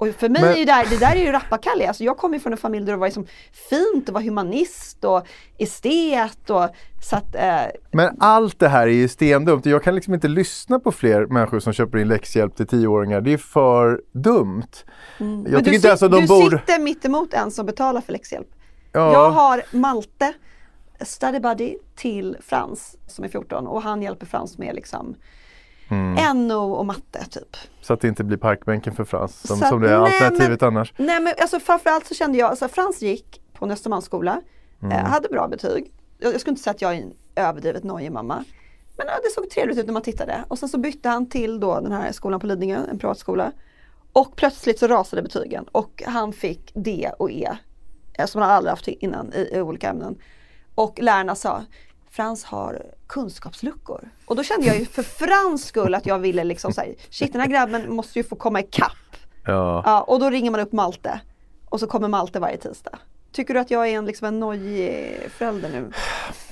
Och 0.00 0.08
för 0.08 0.28
mig 0.28 0.42
Men- 0.42 0.52
är 0.52 0.56
ju 0.56 0.64
det, 0.64 0.72
här, 0.72 0.86
det 0.90 0.98
där 1.00 1.16
är 1.16 1.24
ju 1.24 1.32
rappakalja. 1.32 1.88
Alltså 1.88 2.04
jag 2.04 2.18
kommer 2.18 2.34
ju 2.34 2.40
från 2.40 2.52
en 2.52 2.58
familj 2.58 2.86
där 2.86 2.92
det 2.92 2.98
var 2.98 3.06
liksom 3.06 3.26
fint 3.70 4.08
att 4.08 4.14
vara 4.14 4.24
humanist 4.24 5.04
och 5.04 5.26
estet 5.58 6.50
och 6.50 6.68
så 7.02 7.16
att 7.16 7.34
eh, 7.34 7.60
Men 7.92 8.16
allt 8.20 8.58
det 8.58 8.68
här 8.68 8.86
är 8.86 8.92
ju 8.92 9.08
stendumt. 9.08 9.66
Jag 9.66 9.82
kan 9.82 9.94
liksom 9.94 10.14
inte 10.14 10.28
lyssna 10.28 10.80
på 10.80 10.92
fler 10.92 11.26
människor 11.26 11.60
som 11.60 11.72
köper 11.72 11.98
in 11.98 12.08
läxhjälp 12.08 12.56
till 12.56 12.66
tioåringar. 12.66 13.20
Det 13.20 13.32
är 13.32 13.38
för 13.38 14.00
dumt. 14.12 14.66
Jag 15.18 15.26
Men 15.28 15.64
du, 15.64 15.74
inte 15.74 15.96
de 15.96 16.20
du 16.20 16.26
borde... 16.26 16.58
sitter 16.58 16.80
mitt 16.80 17.04
emot 17.04 17.34
en 17.34 17.50
som 17.50 17.66
betalar 17.66 18.00
för 18.00 18.12
läxhjälp. 18.12 18.48
Ja. 18.92 19.12
Jag 19.12 19.30
har 19.30 19.62
Malte, 19.70 20.32
study 21.04 21.40
buddy 21.40 21.76
till 21.94 22.36
Frans 22.40 22.96
som 23.06 23.24
är 23.24 23.28
14 23.28 23.66
och 23.66 23.82
han 23.82 24.02
hjälper 24.02 24.26
Frans 24.26 24.58
med 24.58 24.74
liksom 24.74 25.14
Mm. 25.92 26.46
NO 26.48 26.72
och 26.72 26.86
matte 26.86 27.24
typ. 27.30 27.56
Så 27.80 27.92
att 27.92 28.00
det 28.00 28.08
inte 28.08 28.24
blir 28.24 28.36
parkbänken 28.36 28.94
för 28.94 29.04
Frans 29.04 29.46
som, 29.48 29.62
att- 29.62 29.68
som 29.68 29.80
det 29.80 29.90
är 29.90 30.00
nej, 30.00 30.12
alternativet 30.12 30.60
men- 30.60 30.68
annars. 30.68 30.94
Nej 30.96 31.20
men 31.20 31.34
alltså 31.40 31.60
framförallt 31.60 32.06
så 32.06 32.14
kände 32.14 32.38
jag, 32.38 32.50
alltså 32.50 32.68
Frans 32.68 33.02
gick 33.02 33.42
på 33.52 33.64
en 33.64 33.70
Östermalmsskola, 33.70 34.40
Mm. 34.82 34.96
eh, 34.96 35.04
hade 35.04 35.28
bra 35.28 35.48
betyg. 35.48 35.92
Jag, 36.18 36.34
jag 36.34 36.40
skulle 36.40 36.50
inte 36.52 36.62
säga 36.62 36.70
att 36.74 36.82
jag 36.82 36.94
är 36.96 37.02
en 37.02 37.12
överdrivet 37.34 37.84
nojig 37.84 38.12
mamma. 38.12 38.44
Men 38.96 39.06
ja, 39.06 39.12
det 39.22 39.30
såg 39.34 39.50
trevligt 39.50 39.78
ut 39.78 39.86
när 39.86 39.92
man 39.92 40.02
tittade. 40.02 40.44
Och 40.48 40.58
sen 40.58 40.68
så 40.68 40.78
bytte 40.78 41.08
han 41.08 41.28
till 41.28 41.60
då 41.60 41.80
den 41.80 41.92
här 41.92 42.12
skolan 42.12 42.40
på 42.40 42.46
Lidingö, 42.46 42.78
en 42.90 42.98
privatskola. 42.98 43.52
Och 44.12 44.36
plötsligt 44.36 44.78
så 44.78 44.86
rasade 44.86 45.22
betygen 45.22 45.64
och 45.72 46.02
han 46.06 46.32
fick 46.32 46.72
D 46.74 47.10
och 47.18 47.30
E. 47.30 47.48
eh, 48.18 48.26
Som 48.26 48.42
han 48.42 48.50
aldrig 48.50 48.70
haft 48.70 48.88
innan 48.88 49.32
i, 49.32 49.50
i 49.52 49.60
olika 49.60 49.88
ämnen. 49.88 50.18
Och 50.74 50.98
lärarna 50.98 51.34
sa 51.34 51.64
Frans 52.10 52.44
har 52.44 52.82
kunskapsluckor. 53.06 54.10
Och 54.26 54.36
då 54.36 54.42
kände 54.42 54.66
jag 54.66 54.78
ju 54.78 54.86
för 54.86 55.02
Frans 55.02 55.64
skull 55.64 55.94
att 55.94 56.06
jag 56.06 56.18
ville 56.18 56.44
liksom 56.44 56.72
säga 56.72 56.94
shit 57.10 57.32
den 57.32 57.40
här 57.40 57.48
grabben 57.48 57.94
måste 57.94 58.18
ju 58.18 58.24
få 58.24 58.36
komma 58.36 58.60
ikapp. 58.60 58.92
Ja. 59.44 59.82
Ja, 59.86 60.02
och 60.02 60.20
då 60.20 60.30
ringer 60.30 60.50
man 60.50 60.60
upp 60.60 60.72
Malte. 60.72 61.20
Och 61.68 61.80
så 61.80 61.86
kommer 61.86 62.08
Malte 62.08 62.40
varje 62.40 62.56
tisdag. 62.56 62.98
Tycker 63.32 63.54
du 63.54 63.60
att 63.60 63.70
jag 63.70 63.88
är 63.88 63.92
en, 63.98 64.04
liksom 64.06 64.26
en 64.26 64.40
nojig 64.40 65.16
förälder 65.30 65.68
nu? 65.68 65.90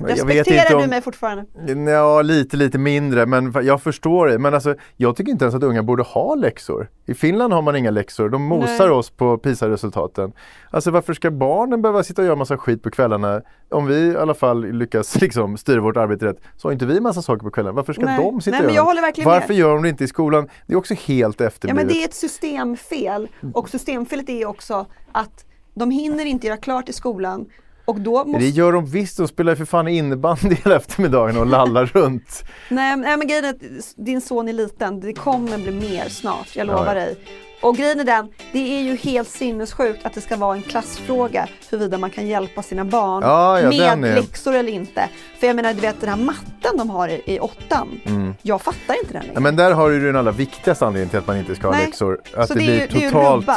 Respekterar 0.06 0.60
inte 0.62 0.68
du 0.68 0.74
om- 0.84 0.90
mig 0.90 1.02
fortfarande? 1.02 1.44
Ja, 1.92 2.22
lite, 2.22 2.56
lite 2.56 2.78
mindre. 2.78 3.26
Men 3.26 3.52
jag 3.66 3.82
förstår 3.82 4.26
det. 4.26 4.38
Men 4.38 4.54
alltså, 4.54 4.74
jag 4.96 5.16
tycker 5.16 5.32
inte 5.32 5.44
ens 5.44 5.54
att 5.54 5.62
unga 5.62 5.82
borde 5.82 6.02
ha 6.02 6.34
läxor. 6.34 6.88
I 7.06 7.14
Finland 7.14 7.52
har 7.52 7.62
man 7.62 7.76
inga 7.76 7.90
läxor. 7.90 8.28
De 8.28 8.42
mosar 8.42 8.86
Nej. 8.86 8.90
oss 8.90 9.10
på 9.10 9.38
PISA-resultaten. 9.38 10.32
Alltså 10.70 10.90
varför 10.90 11.14
ska 11.14 11.30
barnen 11.30 11.82
behöva 11.82 12.02
sitta 12.02 12.22
och 12.22 12.26
göra 12.26 12.36
massa 12.36 12.58
skit 12.58 12.82
på 12.82 12.90
kvällarna? 12.90 13.42
Om 13.70 13.86
vi 13.86 13.94
i 13.96 14.16
alla 14.16 14.34
fall 14.34 14.72
lyckas 14.72 15.14
liksom, 15.20 15.56
styra 15.56 15.80
vårt 15.80 15.96
arbete 15.96 16.26
rätt 16.26 16.40
så 16.56 16.68
har 16.68 16.72
inte 16.72 16.86
vi 16.86 17.00
massa 17.00 17.22
saker 17.22 17.42
på 17.44 17.50
kvällarna. 17.50 17.76
Varför 17.76 17.92
ska 17.92 18.04
Nej. 18.04 18.18
de 18.18 18.40
sitta 18.40 18.56
Nej, 18.58 18.66
och 18.66 18.72
göra 18.74 19.10
det? 19.16 19.24
Varför 19.24 19.48
med. 19.48 19.56
gör 19.56 19.74
de 19.74 19.82
det 19.82 19.88
inte 19.88 20.04
i 20.04 20.08
skolan? 20.08 20.48
Det 20.66 20.72
är 20.72 20.76
också 20.78 20.94
helt 20.94 21.40
Ja 21.40 21.46
efterblivet. 21.46 21.86
men 21.86 21.94
det 21.94 22.02
är 22.02 22.04
ett 22.04 22.14
systemfel. 22.14 23.28
Och 23.54 23.68
systemfelet 23.68 24.28
är 24.28 24.46
också 24.46 24.86
att 25.12 25.44
de 25.78 25.90
hinner 25.90 26.24
inte 26.24 26.46
göra 26.46 26.56
klart 26.56 26.88
i 26.88 26.92
skolan. 26.92 27.46
Och 27.84 28.00
då 28.00 28.24
måste... 28.24 28.38
Det 28.38 28.48
gör 28.48 28.72
de 28.72 28.86
visst, 28.86 29.16
de 29.16 29.28
spelar 29.28 29.52
ju 29.52 29.56
för 29.56 29.64
fan 29.64 29.88
innebandy 29.88 30.54
hela 30.64 30.76
eftermiddagen 30.76 31.36
och 31.36 31.46
lallar 31.46 31.86
runt. 31.94 32.44
Nej, 32.68 32.96
nej 32.96 33.16
men 33.16 33.28
grejen 33.28 33.44
är 33.44 33.50
att 33.50 33.94
din 33.96 34.20
son 34.20 34.48
är 34.48 34.52
liten, 34.52 35.00
det 35.00 35.12
kommer 35.12 35.58
bli 35.58 35.72
mer 35.72 36.08
snart, 36.08 36.56
jag 36.56 36.66
Ja, 36.66 36.72
lovar 36.72 36.86
ja. 36.86 36.94
dig. 36.94 37.16
Och 37.60 37.76
grejen 37.76 38.00
är 38.00 38.04
den, 38.04 38.28
det 38.52 38.58
är 38.78 38.82
ju 38.82 38.96
helt 38.96 39.28
sinnessjukt 39.28 40.06
att 40.06 40.12
det 40.14 40.20
ska 40.20 40.36
vara 40.36 40.56
en 40.56 40.62
klassfråga 40.62 41.48
huruvida 41.70 41.98
man 41.98 42.10
kan 42.10 42.26
hjälpa 42.26 42.62
sina 42.62 42.84
barn 42.84 43.22
Ja, 43.22 43.60
ja, 43.60 43.68
med 43.96 44.10
är- 44.10 44.14
läxor 44.14 44.54
eller 44.54 44.72
inte. 44.72 45.08
För 45.40 45.46
jag 45.46 45.56
menar, 45.56 45.74
du 45.74 45.80
vet 45.80 46.00
den 46.00 46.10
här 46.10 46.16
matten 46.16 46.76
de 46.78 46.90
har 46.90 47.08
i, 47.08 47.22
i 47.26 47.40
åttan, 47.40 48.00
jag 48.42 48.62
fattar 48.62 48.94
inte 48.94 49.12
den 49.12 49.22
längre. 49.22 49.24
Mm. 49.24 49.34
Ja, 49.34 49.40
men 49.40 49.56
där 49.56 49.72
har 49.72 49.90
du 49.90 50.06
den 50.06 50.16
allra 50.16 50.32
viktigaste 50.32 50.86
anledningen 50.86 51.10
till 51.10 51.18
att 51.18 51.26
man 51.26 51.36
inte 51.38 51.54
ska 51.54 51.66
ha 51.66 51.74
Nej. 51.74 51.86
läxor. 51.86 52.20
Att 52.36 52.48
Så 52.48 52.54
det, 52.54 52.60
det 52.60 52.66
är 52.66 52.80
ju- 52.80 52.86
blir 52.88 52.98
det 53.00 53.04
ju 53.04 53.10
totalt, 53.10 53.48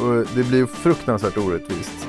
och 0.00 0.26
det 0.34 0.42
blir 0.42 0.58
ju 0.58 0.66
fruktansvärt 0.66 1.36
orättvist. 1.36 2.08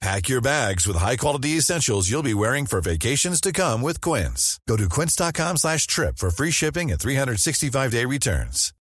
Pack 0.00 0.28
your 0.28 0.40
bags 0.40 0.86
with 0.86 0.96
high-quality 0.96 1.56
essentials 1.56 2.08
you'll 2.08 2.22
be 2.22 2.34
wearing 2.34 2.66
for 2.66 2.80
vacations 2.80 3.40
to 3.40 3.52
come 3.52 3.82
with 3.82 4.00
Quince. 4.00 4.60
Go 4.68 4.76
to 4.76 4.88
quince.com 4.88 5.56
slash 5.56 5.88
trip 5.88 6.18
for 6.18 6.30
free 6.30 6.52
shipping 6.52 6.92
and 6.92 7.00
365-day 7.00 8.04
returns. 8.04 8.72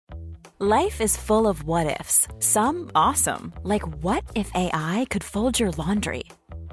Life 0.58 1.00
is 1.00 1.16
full 1.16 1.46
of 1.46 1.64
what 1.64 2.00
ifs. 2.00 2.28
Some 2.40 2.90
awesome, 2.94 3.54
like 3.62 3.86
what 4.02 4.24
if 4.34 4.50
AI 4.54 5.06
could 5.08 5.24
fold 5.24 5.58
your 5.58 5.70
laundry? 5.72 6.24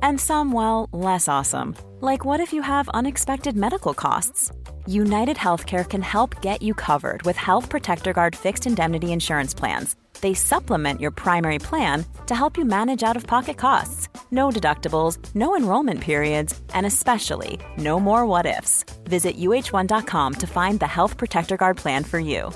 And 0.01 0.19
some, 0.19 0.51
well, 0.51 0.89
less 0.91 1.27
awesome, 1.29 1.75
like 2.01 2.25
what 2.25 2.41
if 2.41 2.51
you 2.51 2.61
have 2.61 2.89
unexpected 2.89 3.55
medical 3.55 3.93
costs? 3.93 4.51
United 4.85 5.37
Healthcare 5.37 5.87
can 5.87 6.01
help 6.01 6.41
get 6.41 6.61
you 6.61 6.73
covered 6.73 7.23
with 7.23 7.37
Health 7.37 7.69
Protector 7.69 8.11
Guard 8.11 8.35
fixed 8.35 8.67
indemnity 8.67 9.13
insurance 9.13 9.53
plans. 9.53 9.95
They 10.21 10.33
supplement 10.33 11.01
your 11.01 11.11
primary 11.11 11.59
plan 11.59 12.05
to 12.27 12.35
help 12.35 12.57
you 12.57 12.65
manage 12.65 13.03
out 13.03 13.15
of 13.15 13.27
pocket 13.27 13.57
costs. 13.57 14.07
No 14.33 14.49
deductibles, 14.51 15.19
no 15.35 15.55
enrollment 15.55 16.01
periods, 16.01 16.61
and 16.73 16.87
especially 16.87 17.59
no 17.77 17.99
more 17.99 18.25
what 18.25 18.45
ifs. 18.45 18.85
Visit 19.03 19.37
uh1.com 19.37 20.33
to 20.33 20.47
find 20.47 20.79
the 20.79 20.87
Health 20.87 21.17
Protector 21.17 21.55
Guard 21.57 21.77
plan 21.77 22.03
for 22.03 22.19
you. 22.19 22.51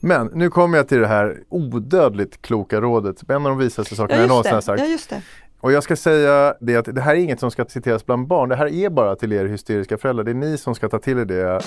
Men 0.00 0.26
nu 0.26 0.50
kommer 0.50 0.76
jag 0.76 0.88
till 0.88 0.98
det 0.98 1.06
här 1.06 1.42
odödligt 1.48 2.42
kloka 2.42 2.80
rådet. 2.80 3.30
En 3.30 3.36
av 3.36 3.42
de 3.42 3.58
visaste 3.58 3.96
sakerna 3.96 4.16
ja, 4.16 4.22
jag 4.22 4.28
någonsin 4.28 4.54
har 4.54 4.60
sagt. 4.60 4.80
ja, 4.80 4.86
just 4.86 5.10
det. 5.10 5.22
Och 5.60 5.72
jag 5.72 5.82
ska 5.82 5.96
säga 5.96 6.54
det 6.60 6.76
att 6.76 6.94
det 6.94 7.00
här 7.00 7.14
är 7.14 7.18
inget 7.18 7.40
som 7.40 7.50
ska 7.50 7.64
citeras 7.64 8.06
bland 8.06 8.26
barn. 8.26 8.48
Det 8.48 8.56
här 8.56 8.66
är 8.66 8.90
bara 8.90 9.16
till 9.16 9.32
er 9.32 9.44
hysteriska 9.44 9.98
föräldrar. 9.98 10.24
Det 10.24 10.30
är 10.30 10.34
ni 10.34 10.58
som 10.58 10.74
ska 10.74 10.88
ta 10.88 10.98
till 10.98 11.18
er 11.18 11.24
det. 11.24 11.60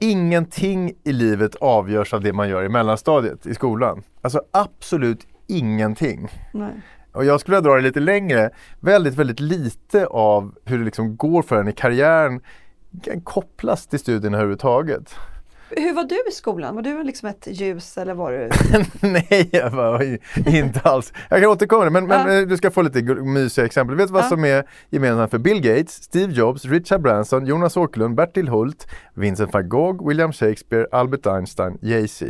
Ingenting 0.00 0.92
i 1.04 1.12
livet 1.12 1.54
avgörs 1.54 2.14
av 2.14 2.20
det 2.20 2.32
man 2.32 2.48
gör 2.48 2.64
i 2.64 2.68
mellanstadiet 2.68 3.46
i 3.46 3.54
skolan. 3.54 4.02
Alltså 4.20 4.42
absolut 4.50 5.26
ingenting. 5.46 6.28
Nej. 6.52 6.72
Och 7.12 7.24
jag 7.24 7.40
skulle 7.40 7.60
dra 7.60 7.74
det 7.74 7.80
lite 7.80 8.00
längre. 8.00 8.50
Väldigt, 8.80 9.14
väldigt 9.14 9.40
lite 9.40 10.06
av 10.06 10.54
hur 10.64 10.78
det 10.78 10.84
liksom 10.84 11.16
går 11.16 11.42
för 11.42 11.60
en 11.60 11.68
i 11.68 11.72
karriären 11.72 12.40
kan 13.02 13.20
kopplas 13.20 13.86
till 13.86 13.98
studierna 13.98 14.36
överhuvudtaget. 14.36 15.14
Hur 15.70 15.92
var 15.92 16.04
du 16.04 16.14
i 16.28 16.32
skolan? 16.32 16.74
Var 16.74 16.82
du 16.82 17.02
liksom 17.02 17.28
ett 17.28 17.46
ljus 17.50 17.98
eller 17.98 18.14
var 18.14 18.32
du... 18.32 18.50
Nej, 19.08 19.48
jag 19.52 19.70
var 19.70 20.18
inte 20.48 20.80
alls. 20.80 21.12
Jag 21.30 21.40
kan 21.40 21.50
återkomma 21.50 21.90
men, 21.90 22.06
men 22.06 22.26
Ja. 22.34 22.40
eh, 22.40 22.46
du 22.46 22.56
ska 22.56 22.70
få 22.70 22.82
lite 22.82 23.02
mysiga 23.14 23.66
exempel. 23.66 23.96
Vet 23.96 24.06
du 24.06 24.12
vad 24.12 24.24
Ja. 24.24 24.28
som 24.28 24.44
är 24.44 24.64
gemensamt 24.90 25.30
för 25.30 25.38
Bill 25.38 25.60
Gates, 25.60 26.02
Steve 26.02 26.32
Jobs, 26.32 26.64
Richard 26.64 27.00
Branson, 27.02 27.46
Jonas 27.46 27.76
Åkerlund, 27.76 28.14
Bertil 28.14 28.48
Hult, 28.48 28.86
Vincent 29.14 29.52
van 29.54 29.68
Gogh, 29.68 30.08
William 30.08 30.32
Shakespeare, 30.32 30.86
Albert 30.92 31.26
Einstein, 31.26 31.78
Jay-Z? 31.82 32.26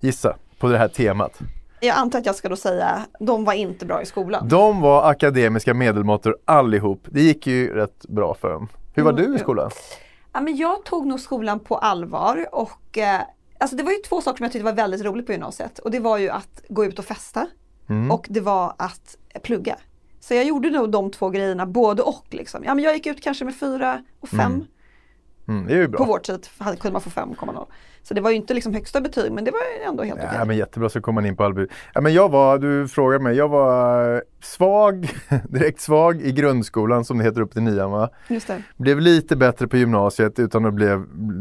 Gissa 0.00 0.36
på 0.58 0.68
det 0.68 0.78
här 0.78 0.88
temat. 0.88 1.38
Jag 1.80 1.96
antar 1.96 2.18
att 2.18 2.26
jag 2.26 2.34
ska 2.34 2.48
då 2.48 2.56
säga, 2.56 3.06
de 3.20 3.44
var 3.44 3.52
inte 3.52 3.86
bra 3.86 4.02
i 4.02 4.06
skolan. 4.06 4.48
De 4.48 4.80
var 4.80 5.10
akademiska 5.10 5.74
medelmåttor 5.74 6.36
allihop. 6.44 7.02
Det 7.10 7.20
gick 7.22 7.46
ju 7.46 7.74
rätt 7.74 8.06
bra 8.08 8.34
för 8.34 8.50
dem. 8.50 8.68
Hur 8.94 9.02
var 9.02 9.12
Mm, 9.12 9.24
du 9.30 9.36
i 9.36 9.38
skolan? 9.38 9.70
Ja, 10.34 10.40
men 10.40 10.56
jag 10.56 10.84
tog 10.84 11.06
nog 11.06 11.20
skolan 11.20 11.60
på 11.60 11.78
allvar 11.78 12.46
och 12.52 12.98
eh, 12.98 13.20
alltså 13.58 13.76
det 13.76 13.82
var 13.82 13.92
ju 13.92 13.98
två 13.98 14.20
saker 14.20 14.36
som 14.36 14.44
jag 14.44 14.52
tyckte 14.52 14.64
var 14.64 14.72
väldigt 14.72 15.02
roligt 15.04 15.26
på 15.26 15.32
gymnasiet. 15.32 15.78
Och 15.78 15.90
det 15.90 16.00
var 16.00 16.18
ju 16.18 16.30
att 16.30 16.62
gå 16.68 16.84
ut 16.84 16.98
och 16.98 17.04
festa 17.04 17.46
Mm. 17.88 18.10
och 18.10 18.26
det 18.30 18.40
var 18.40 18.74
att 18.78 19.16
plugga. 19.42 19.76
Så 20.20 20.34
jag 20.34 20.44
gjorde 20.44 20.70
nog 20.70 20.90
de 20.90 21.10
två 21.10 21.30
grejerna, 21.30 21.66
både 21.66 22.02
och. 22.02 22.26
Liksom. 22.30 22.64
Ja, 22.64 22.74
men 22.74 22.84
jag 22.84 22.94
gick 22.94 23.06
ut 23.06 23.20
kanske 23.22 23.44
med 23.44 23.56
fyra 23.56 24.04
och 24.20 24.28
fem. 24.28 24.40
Mm, 24.40 24.66
bra. 25.46 25.98
På 25.98 26.04
vår 26.04 26.18
tid 26.18 26.48
kunde 26.80 26.92
man 26.92 27.00
få 27.00 27.10
5,0. 27.10 27.66
Så 28.02 28.14
det 28.14 28.20
var 28.20 28.30
ju 28.30 28.36
inte 28.36 28.54
liksom 28.54 28.74
högsta 28.74 29.00
betyg 29.00 29.32
men 29.32 29.44
det 29.44 29.50
var 29.50 29.60
ändå 29.88 30.02
helt 30.02 30.18
okej. 30.18 30.30
Ja, 30.38 30.44
men 30.44 30.56
jättebra 30.56 30.88
så 30.88 31.00
kommer 31.00 31.20
man 31.20 31.26
in 31.28 31.36
på 31.36 31.44
Albert. 31.44 31.70
Ja, 31.94 32.00
men 32.00 32.12
jag 32.14 32.28
var, 32.28 32.58
du 32.58 32.88
frågar 32.88 33.18
mig, 33.18 33.36
jag 33.36 33.48
var 33.48 34.22
svag, 34.42 35.08
direkt 35.48 35.80
svag 35.80 36.20
i 36.22 36.32
grundskolan 36.32 37.04
som 37.04 37.18
det 37.18 37.24
heter 37.24 37.40
upp 37.40 37.52
till 37.52 37.62
nian 37.62 37.90
va? 37.90 38.08
Just 38.28 38.46
det. 38.46 38.62
Blev 38.76 39.00
lite 39.00 39.36
bättre 39.36 39.68
på 39.68 39.76
gymnasiet 39.76 40.38
utan 40.38 40.64
att 40.66 40.74
bli, 40.74 40.96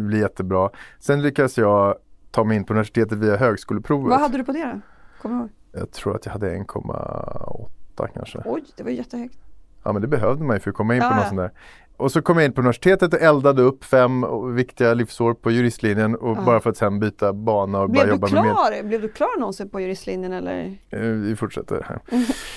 bli 0.07 0.19
jättebra. 0.19 0.69
Sen 0.99 1.21
lyckades 1.21 1.57
jag 1.57 1.95
ta 2.31 2.43
mig 2.43 2.57
in 2.57 2.63
på 2.63 2.73
universitetet 2.73 3.17
via 3.17 3.37
högskoleprovet. 3.37 4.09
Vad 4.09 4.19
hade 4.19 4.37
du 4.37 4.43
på 4.43 4.51
det 4.51 4.63
då? 4.65 4.79
Kommer 5.21 5.35
du 5.35 5.41
ihåg? 5.41 5.49
Jag 5.71 5.91
tror 5.91 6.15
att 6.15 6.25
jag 6.25 6.33
hade 6.33 6.55
1,8 6.55 8.07
kanske. 8.13 8.41
Oj, 8.45 8.63
det 8.77 8.83
var 8.83 8.89
ju 8.89 8.97
jättehögt. 8.97 9.37
Ja 9.83 9.93
men 9.93 10.01
det 10.01 10.07
behövde 10.07 10.43
man 10.43 10.55
ju 10.55 10.59
för 10.59 10.69
att 10.69 10.75
komma 10.75 10.95
in 10.95 11.01
på 11.01 11.05
Ja, 11.05 11.09
någon 11.09 11.19
ja. 11.19 11.27
sån 11.27 11.37
där. 11.37 11.51
Och 11.97 12.11
så 12.11 12.21
kom 12.21 12.37
jag 12.37 12.45
in 12.45 12.53
på 12.53 12.61
universitetet 12.61 13.13
och 13.13 13.21
eldade 13.21 13.61
upp 13.61 13.83
fem 13.83 14.25
viktiga 14.55 14.93
livsår 14.93 15.33
på 15.33 15.51
juristlinjen 15.51 16.15
och 16.15 16.37
bara 16.37 16.59
för 16.59 16.69
att 16.69 16.77
sen 16.77 16.99
byta 16.99 17.33
bana 17.33 17.79
och 17.79 17.89
Blev 17.89 18.05
du, 18.05 18.11
jobba 18.11 18.27
med 18.27 18.43
med. 18.43 18.51
klar? 18.53 18.83
Blev 18.83 19.01
du 19.01 19.09
klar 19.09 19.39
någonsin 19.39 19.69
på 19.69 19.79
juristlinjen 19.81 20.33
eller? 20.33 20.75
Eh, 20.89 20.99
Vi 20.99 21.35
fortsätter 21.35 21.85
här. 21.89 21.99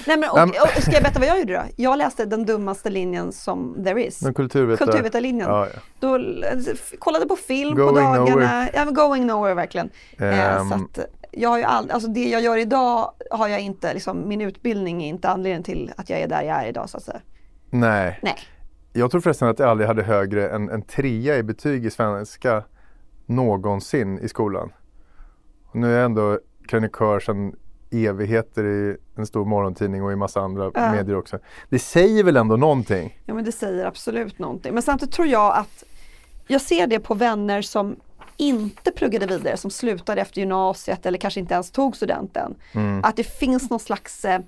Nej 0.06 0.16
men, 0.18 0.30
och, 0.30 0.36
Nej, 0.36 0.46
men- 0.46 0.62
och, 0.62 0.82
ska 0.82 0.92
jag 0.92 1.02
berätta 1.02 1.18
vad 1.20 1.28
jag 1.28 1.38
gjorde 1.38 1.52
då? 1.52 1.62
Jag 1.76 1.98
läste 1.98 2.24
den 2.24 2.46
dummaste 2.46 2.90
linjen 2.90 3.32
som 3.32 3.84
there 3.84 4.06
is. 4.06 4.20
Kulturvetarlinjen. 4.36 5.48
Ja, 5.48 5.66
ja. 5.74 5.80
Då 6.00 6.18
kollade 6.98 7.26
på 7.26 7.36
film 7.36 7.76
på 7.76 7.82
Going 7.82 7.94
dagarna. 8.04 8.24
nowhere. 8.30 8.70
Ja, 8.74 8.84
going 8.84 9.26
nowhere 9.26 9.54
verkligen. 9.54 9.90
Eh, 10.18 10.56
Ehm. 10.56 10.68
så 10.68 10.74
att 10.74 10.98
jag 11.32 11.48
har 11.48 11.58
ju 11.58 11.64
all, 11.64 11.90
alltså 11.90 12.08
det 12.08 12.28
jag 12.28 12.42
gör 12.42 12.56
idag 12.56 13.10
har 13.30 13.48
jag 13.48 13.60
inte, 13.60 13.94
liksom, 13.94 14.28
min 14.28 14.40
utbildning 14.40 15.02
är 15.04 15.08
inte 15.08 15.28
anledningen 15.28 15.62
till 15.62 15.92
att 15.96 16.10
jag 16.10 16.20
är 16.20 16.28
där 16.28 16.42
jag 16.42 16.64
är 16.64 16.68
idag 16.68 16.90
så 16.90 16.96
att 16.96 17.02
säga. 17.02 17.20
Nej. 17.70 18.18
Nej. 18.22 18.36
Jag 18.96 19.10
tror 19.10 19.20
förresten 19.20 19.48
att 19.48 19.58
jag 19.58 19.68
aldrig 19.68 19.88
hade 19.88 20.02
högre 20.02 20.48
än 20.48 20.68
en 20.70 20.82
trea 20.82 21.36
i 21.36 21.42
betyg 21.42 21.86
i 21.86 21.90
svenska 21.90 22.62
någonsin 23.26 24.18
i 24.18 24.28
skolan. 24.28 24.72
Och 25.66 25.76
nu 25.76 25.92
är 25.92 25.96
jag 25.96 26.04
ändå 26.04 26.38
krönikör 26.68 27.20
sedan 27.20 27.54
evigheter 27.90 28.64
i 28.64 28.96
en 29.16 29.26
stor 29.26 29.44
morgontidning 29.44 30.02
och 30.04 30.12
i 30.12 30.16
massa 30.16 30.40
andra 30.40 30.70
Ja. 30.74 30.92
medier 30.92 31.16
också. 31.16 31.38
Det 31.68 31.78
säger 31.78 32.24
väl 32.24 32.36
ändå 32.36 32.56
någonting? 32.56 33.20
Ja 33.24 33.34
men 33.34 33.44
det 33.44 33.52
säger 33.52 33.84
absolut 33.86 34.38
någonting. 34.38 34.74
Men 34.74 34.82
samtidigt 34.82 35.14
tror 35.14 35.28
jag 35.28 35.56
att 35.56 35.84
jag 36.46 36.60
ser 36.60 36.86
det 36.86 37.00
på 37.00 37.14
vänner 37.14 37.62
som 37.62 37.96
inte 38.36 38.92
pluggade 38.92 39.26
vidare, 39.26 39.56
som 39.56 39.70
slutade 39.70 40.20
efter 40.20 40.40
gymnasiet 40.40 41.06
eller 41.06 41.18
kanske 41.18 41.40
inte 41.40 41.54
ens 41.54 41.70
tog 41.70 41.96
studenten. 41.96 42.54
Mm. 42.72 43.00
Att 43.04 43.16
det 43.16 43.24
finns 43.24 43.70
någon 43.70 43.80
slags 43.80 44.24
eh, 44.24 44.40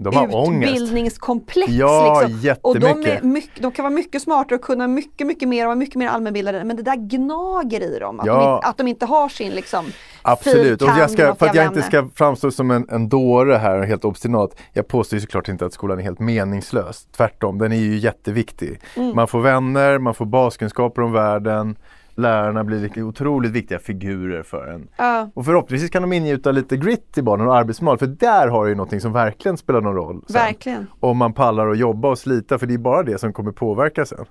De 0.00 0.16
har 0.16 0.54
utbildningskomplex. 0.54 1.72
Ja, 1.72 2.22
liksom. 2.26 2.54
Och 2.62 2.80
de, 2.80 2.86
är 2.86 2.88
jättemycket. 2.90 3.24
mycket, 3.24 3.62
de 3.62 3.72
kan 3.72 3.82
vara 3.82 3.94
mycket 3.94 4.22
smartare 4.22 4.58
och 4.58 4.64
kunna 4.64 4.88
mycket, 4.88 5.26
mycket 5.26 5.48
mer 5.48 5.64
och 5.64 5.66
vara 5.66 5.76
mycket 5.76 5.94
mer 5.94 6.08
allmänbildade. 6.08 6.64
Men 6.64 6.76
det 6.76 6.82
där 6.82 6.96
gnager 6.96 7.80
i 7.80 7.98
dem. 7.98 8.20
Att, 8.20 8.26
de, 8.26 8.32
Ja. 8.32 8.56
inte, 8.56 8.68
att 8.68 8.76
de 8.76 8.88
inte 8.88 9.06
har 9.06 9.28
sin 9.28 9.52
liksom 9.52 9.84
Absolut, 10.22 10.82
och 10.82 10.88
jag 10.88 11.10
ska, 11.10 11.34
för 11.34 11.46
att 11.46 11.54
jag 11.54 11.66
inte 11.66 11.82
ska 11.82 12.08
framstå 12.14 12.50
som 12.50 12.70
en, 12.70 12.86
en 12.90 13.08
dåre 13.08 13.54
här 13.54 13.78
och 13.78 13.84
helt 13.86 14.04
obstinat. 14.04 14.50
Jag 14.72 14.88
påstår 14.88 15.18
såklart 15.18 15.48
inte 15.48 15.66
att 15.66 15.72
skolan 15.72 15.98
är 15.98 16.02
helt 16.02 16.18
meningslös. 16.18 17.06
Tvärtom, 17.16 17.58
den 17.58 17.72
är 17.72 17.76
ju 17.76 17.96
jätteviktig. 17.96 18.80
Mm. 18.96 19.16
Man 19.16 19.28
får 19.28 19.40
vänner, 19.40 19.98
man 19.98 20.14
får 20.14 20.26
baskunskaper 20.26 21.02
om 21.02 21.12
världen. 21.12 21.76
Lärarna 22.18 22.64
blir 22.64 23.02
otroligt 23.02 23.52
viktiga 23.52 23.78
figurer 23.78 24.42
för 24.42 24.66
en. 24.66 24.88
Ja, 24.96 25.30
Och 25.34 25.44
förhoppningsvis 25.44 25.90
kan 25.90 26.02
de 26.02 26.12
ingjuta 26.12 26.50
lite 26.52 26.76
grit 26.76 27.18
i 27.18 27.22
barnen 27.22 27.46
och 27.48 27.56
arbetsmoral. 27.56 27.98
För 27.98 28.06
där 28.06 28.48
har 28.48 28.66
ju 28.66 28.74
någonting 28.74 29.00
som 29.00 29.12
verkligen 29.12 29.56
spelar 29.56 29.80
någon 29.80 29.94
roll. 29.94 30.22
sen. 30.26 30.34
verkligen. 30.34 30.86
Om 31.00 31.16
man 31.16 31.32
pallar 31.32 31.68
att 31.68 31.78
jobba 31.78 32.08
och 32.08 32.18
slita, 32.18 32.58
för 32.58 32.66
det 32.66 32.74
är 32.74 32.78
bara 32.78 33.02
det 33.02 33.18
som 33.18 33.32
kommer 33.32 33.52
påverka 33.52 34.06
sen. 34.06 34.24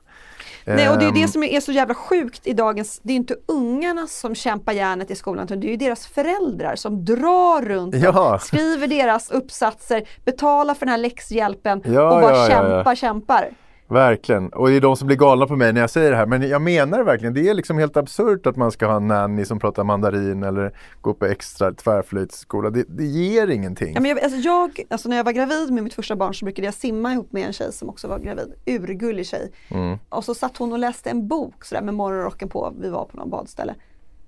Nej, 0.65 0.89
och 0.89 0.97
det 0.97 1.01
är 1.01 1.03
ju 1.03 1.07
Ehm, 1.07 1.21
det 1.21 1.27
som 1.27 1.43
är 1.43 1.59
så 1.59 1.71
jävla 1.71 1.93
sjukt 1.95 2.47
i 2.47 2.53
dagens, 2.53 2.99
det 3.03 3.13
är 3.13 3.15
inte 3.17 3.35
ungarna 3.47 4.07
som 4.07 4.35
kämpar 4.35 4.73
järnet 4.73 5.11
i 5.11 5.15
skolan 5.15 5.43
utan 5.45 5.59
det 5.59 5.73
är 5.73 5.77
deras 5.77 6.07
föräldrar 6.07 6.75
som 6.75 7.05
drar 7.05 7.61
runt 7.65 7.91
dem, 7.93 8.01
Ja. 8.03 8.39
skriver 8.39 8.87
deras 8.87 9.31
uppsatser, 9.31 10.03
betalar 10.25 10.73
för 10.73 10.85
den 10.85 10.91
här 10.91 10.97
läxhjälpen 10.97 11.81
Ja, 11.85 12.15
och 12.15 12.21
bara 12.21 12.35
ja. 12.37 12.47
kämpar, 12.47 12.95
kämpar. 12.95 13.49
Verkligen. 13.89 14.49
Och 14.49 14.67
det 14.67 14.75
är 14.75 14.81
de 14.81 14.97
som 14.97 15.07
blir 15.07 15.17
galna 15.17 15.47
på 15.47 15.55
mig 15.55 15.73
när 15.73 15.81
jag 15.81 15.89
säger 15.89 16.11
det 16.11 16.17
här. 16.17 16.25
Men 16.25 16.49
jag 16.49 16.61
menar 16.61 16.97
det 16.97 17.03
verkligen. 17.03 17.33
Det 17.33 17.49
är 17.49 17.53
liksom 17.53 17.77
helt 17.77 17.97
absurt 17.97 18.45
att 18.45 18.55
man 18.55 18.71
ska 18.71 18.87
ha 18.87 18.95
en 18.95 19.07
nanny 19.07 19.45
som 19.45 19.59
pratar 19.59 19.83
mandarin 19.83 20.43
eller 20.43 20.73
gå 21.01 21.13
på 21.13 21.25
extra 21.25 21.73
tvärflöjtsskola. 21.73 22.69
Det, 22.69 22.85
det 22.87 23.05
ger 23.05 23.47
ingenting. 23.47 23.93
Ja, 23.93 24.01
men 24.01 24.09
jag, 24.09 24.19
alltså 24.19 24.39
jag, 24.39 24.81
alltså 24.89 25.09
när 25.09 25.17
jag 25.17 25.23
var 25.23 25.31
gravid 25.31 25.73
med 25.73 25.83
mitt 25.83 25.93
första 25.93 26.15
barn 26.15 26.33
så 26.33 26.45
brukade 26.45 26.67
jag 26.67 26.73
simma 26.73 27.13
ihop 27.13 27.31
med 27.31 27.47
en 27.47 27.53
tjej 27.53 27.73
som 27.73 27.89
också 27.89 28.07
var 28.07 28.19
gravid. 28.19 28.53
Urgullig 28.65 29.25
tjej. 29.25 29.51
Mm. 29.69 29.97
Och 30.09 30.23
så 30.23 30.33
satt 30.33 30.57
hon 30.57 30.73
och 30.73 30.79
läste 30.79 31.09
en 31.09 31.27
bok 31.27 31.65
sådär 31.65 31.81
med 31.81 31.93
morgonrocken 31.93 32.49
på. 32.49 32.73
Vi 32.81 32.89
var 32.89 33.05
på 33.05 33.17
någon 33.17 33.29
badställe. 33.29 33.75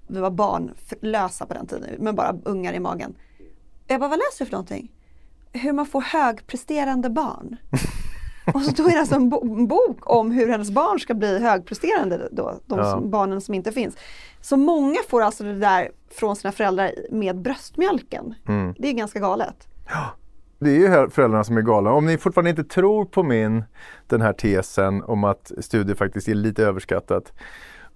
Vi 0.08 0.20
var 0.20 0.32
barnlösa 0.32 1.46
på 1.46 1.54
den 1.54 1.68
tiden, 1.68 1.90
men 2.00 2.16
bara 2.16 2.36
ungar 2.44 2.74
i 2.74 2.80
magen. 2.80 3.16
Jag 3.88 4.00
bara, 4.00 4.10
vad 4.10 4.20
läser 4.20 4.40
du 4.40 4.46
för 4.46 4.52
någonting? 4.52 4.92
Hur 5.54 5.74
man 5.74 5.86
får 5.86 6.02
högpresterande 6.02 7.10
barn. 7.10 7.58
Och 8.54 8.62
så 8.62 8.72
då 8.72 8.84
är 8.88 8.92
det 8.94 9.00
alltså 9.00 9.16
en, 9.16 9.30
bo 9.30 9.56
en 9.56 9.68
bok 9.68 9.98
om 10.02 10.32
hur 10.32 10.50
hennes 10.50 10.72
barn 10.72 11.00
ska 11.00 11.14
bli 11.14 11.40
högpresterande 11.40 12.30
då, 12.32 12.60
de 12.66 12.80
Ja. 12.80 12.92
som, 12.92 13.10
barnen 13.10 13.42
som 13.42 13.54
inte 13.54 13.72
finns. 13.72 13.98
Så 14.42 14.58
många 14.58 14.98
får 15.10 15.22
alltså 15.22 15.44
det 15.44 15.60
där 15.60 15.90
från 16.12 16.36
sina 16.36 16.52
föräldrar 16.52 16.92
med 17.12 17.42
bröstmjölken. 17.42 18.34
Mm. 18.48 18.74
Det 18.78 18.88
är 18.90 18.94
ganska 18.94 19.20
galet. 19.20 19.68
Det 20.60 20.70
är 20.70 20.76
ju 20.76 21.10
föräldrarna 21.10 21.44
som 21.44 21.58
är 21.58 21.62
galna. 21.62 21.92
Om 21.92 22.06
ni 22.06 22.18
fortfarande 22.18 22.50
inte 22.50 22.64
tror 22.64 23.06
på 23.06 23.24
min, 23.24 23.64
den 24.08 24.22
här 24.22 24.34
tesen 24.34 25.04
om 25.04 25.24
att 25.24 25.52
studier 25.60 25.96
faktiskt 25.96 26.28
är 26.28 26.34
lite 26.36 26.64
överskattat. 26.64 27.34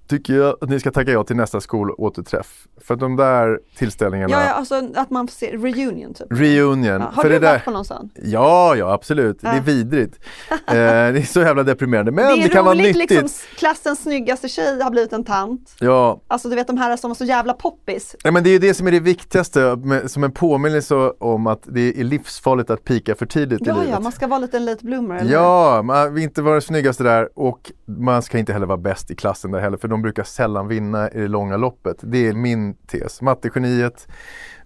Tycker 0.07 0.33
jag 0.33 0.55
att 0.61 0.69
ni 0.69 0.79
ska 0.79 0.91
tacka 0.91 1.11
ja 1.11 1.23
till 1.23 1.35
nästa 1.35 1.61
skolåterträff. 1.61 2.67
För 2.81 2.93
att 2.93 2.99
de 2.99 3.15
där 3.15 3.59
tillställningarna, 3.77 4.31
Ja, 4.33 4.43
ja, 4.45 4.51
alltså 4.53 4.81
att 4.95 5.09
man 5.09 5.27
får 5.27 5.33
se 5.33 5.57
reunion 5.57 6.13
typ. 6.13 6.27
reunion. 6.29 6.85
Ja. 7.01 7.11
Har 7.13 7.21
för 7.21 7.29
du 7.29 7.29
det 7.29 7.39
där, 7.39 7.51
varit 7.53 7.65
på 7.65 7.71
någon 7.71 7.85
sån? 7.85 8.09
Ja, 8.15 8.75
ja 8.75 8.91
absolut. 8.93 9.41
Det 9.41 9.47
är 9.47 9.55
Ja. 9.55 9.61
vidrigt. 9.61 10.19
eh, 10.51 10.55
det 10.67 10.79
är 11.19 11.21
så 11.21 11.39
jävla 11.39 11.63
deprimerande. 11.63 12.11
Men 12.11 12.27
Det 12.27 12.35
det, 12.35 12.43
är 12.43 12.49
kan 12.49 12.65
vara 12.65 12.75
roligt, 12.75 12.95
nyttigt. 12.95 13.21
liksom 13.21 13.47
klassens 13.57 14.03
snyggaste 14.03 14.47
tjej 14.47 14.81
har 14.81 14.91
blivit 14.91 15.13
en 15.13 15.23
tant. 15.23 15.75
Ja, 15.79 16.21
Alltså 16.27 16.49
du 16.49 16.55
vet 16.55 16.67
de 16.67 16.77
här 16.77 16.97
som 16.97 17.09
var 17.09 17.15
så 17.15 17.25
jävla 17.25 17.53
poppis. 17.53 18.15
Ja, 18.23 18.31
men 18.31 18.43
det 18.43 18.49
är 18.49 18.51
ju 18.51 18.59
det 18.59 18.73
som 18.73 18.87
är 18.87 18.91
det 18.91 18.99
viktigaste, 18.99 19.77
som 20.07 20.23
en 20.23 20.31
påminnelse 20.31 20.95
om 21.19 21.47
att 21.47 21.61
det 21.65 21.99
är 21.99 22.03
livsfarligt 22.03 22.69
att 22.69 22.83
pika 22.83 23.15
för 23.15 23.25
tidigt 23.25 23.61
i 23.61 23.65
Ja, 23.65 23.73
livet. 23.73 23.89
ja, 23.91 23.99
man 23.99 24.11
ska 24.11 24.27
vara 24.27 24.39
lite 24.39 24.57
en 24.57 24.65
late 24.65 24.85
bloomer. 24.85 25.15
eller? 25.15 25.31
Ja, 25.33 25.81
man 25.83 26.13
vill 26.13 26.23
inte 26.23 26.41
vara 26.41 26.53
den 26.53 26.61
snyggaste 26.61 27.03
där 27.03 27.29
och 27.35 27.71
man 27.85 28.21
ska 28.21 28.37
inte 28.37 28.53
heller 28.53 28.65
vara 28.67 28.77
bäst 28.77 29.11
i 29.11 29.15
klassen 29.15 29.51
där 29.51 29.59
heller 29.59 29.77
för 29.77 29.87
de 29.93 30.01
brukar 30.01 30.23
sällan 30.23 30.67
vinna 30.67 31.11
i 31.11 31.19
det 31.19 31.27
långa 31.27 31.57
loppet. 31.57 31.97
Det 32.01 32.27
är 32.27 32.33
min 32.33 32.73
tes. 32.73 33.21
Mattegeniet 33.21 34.07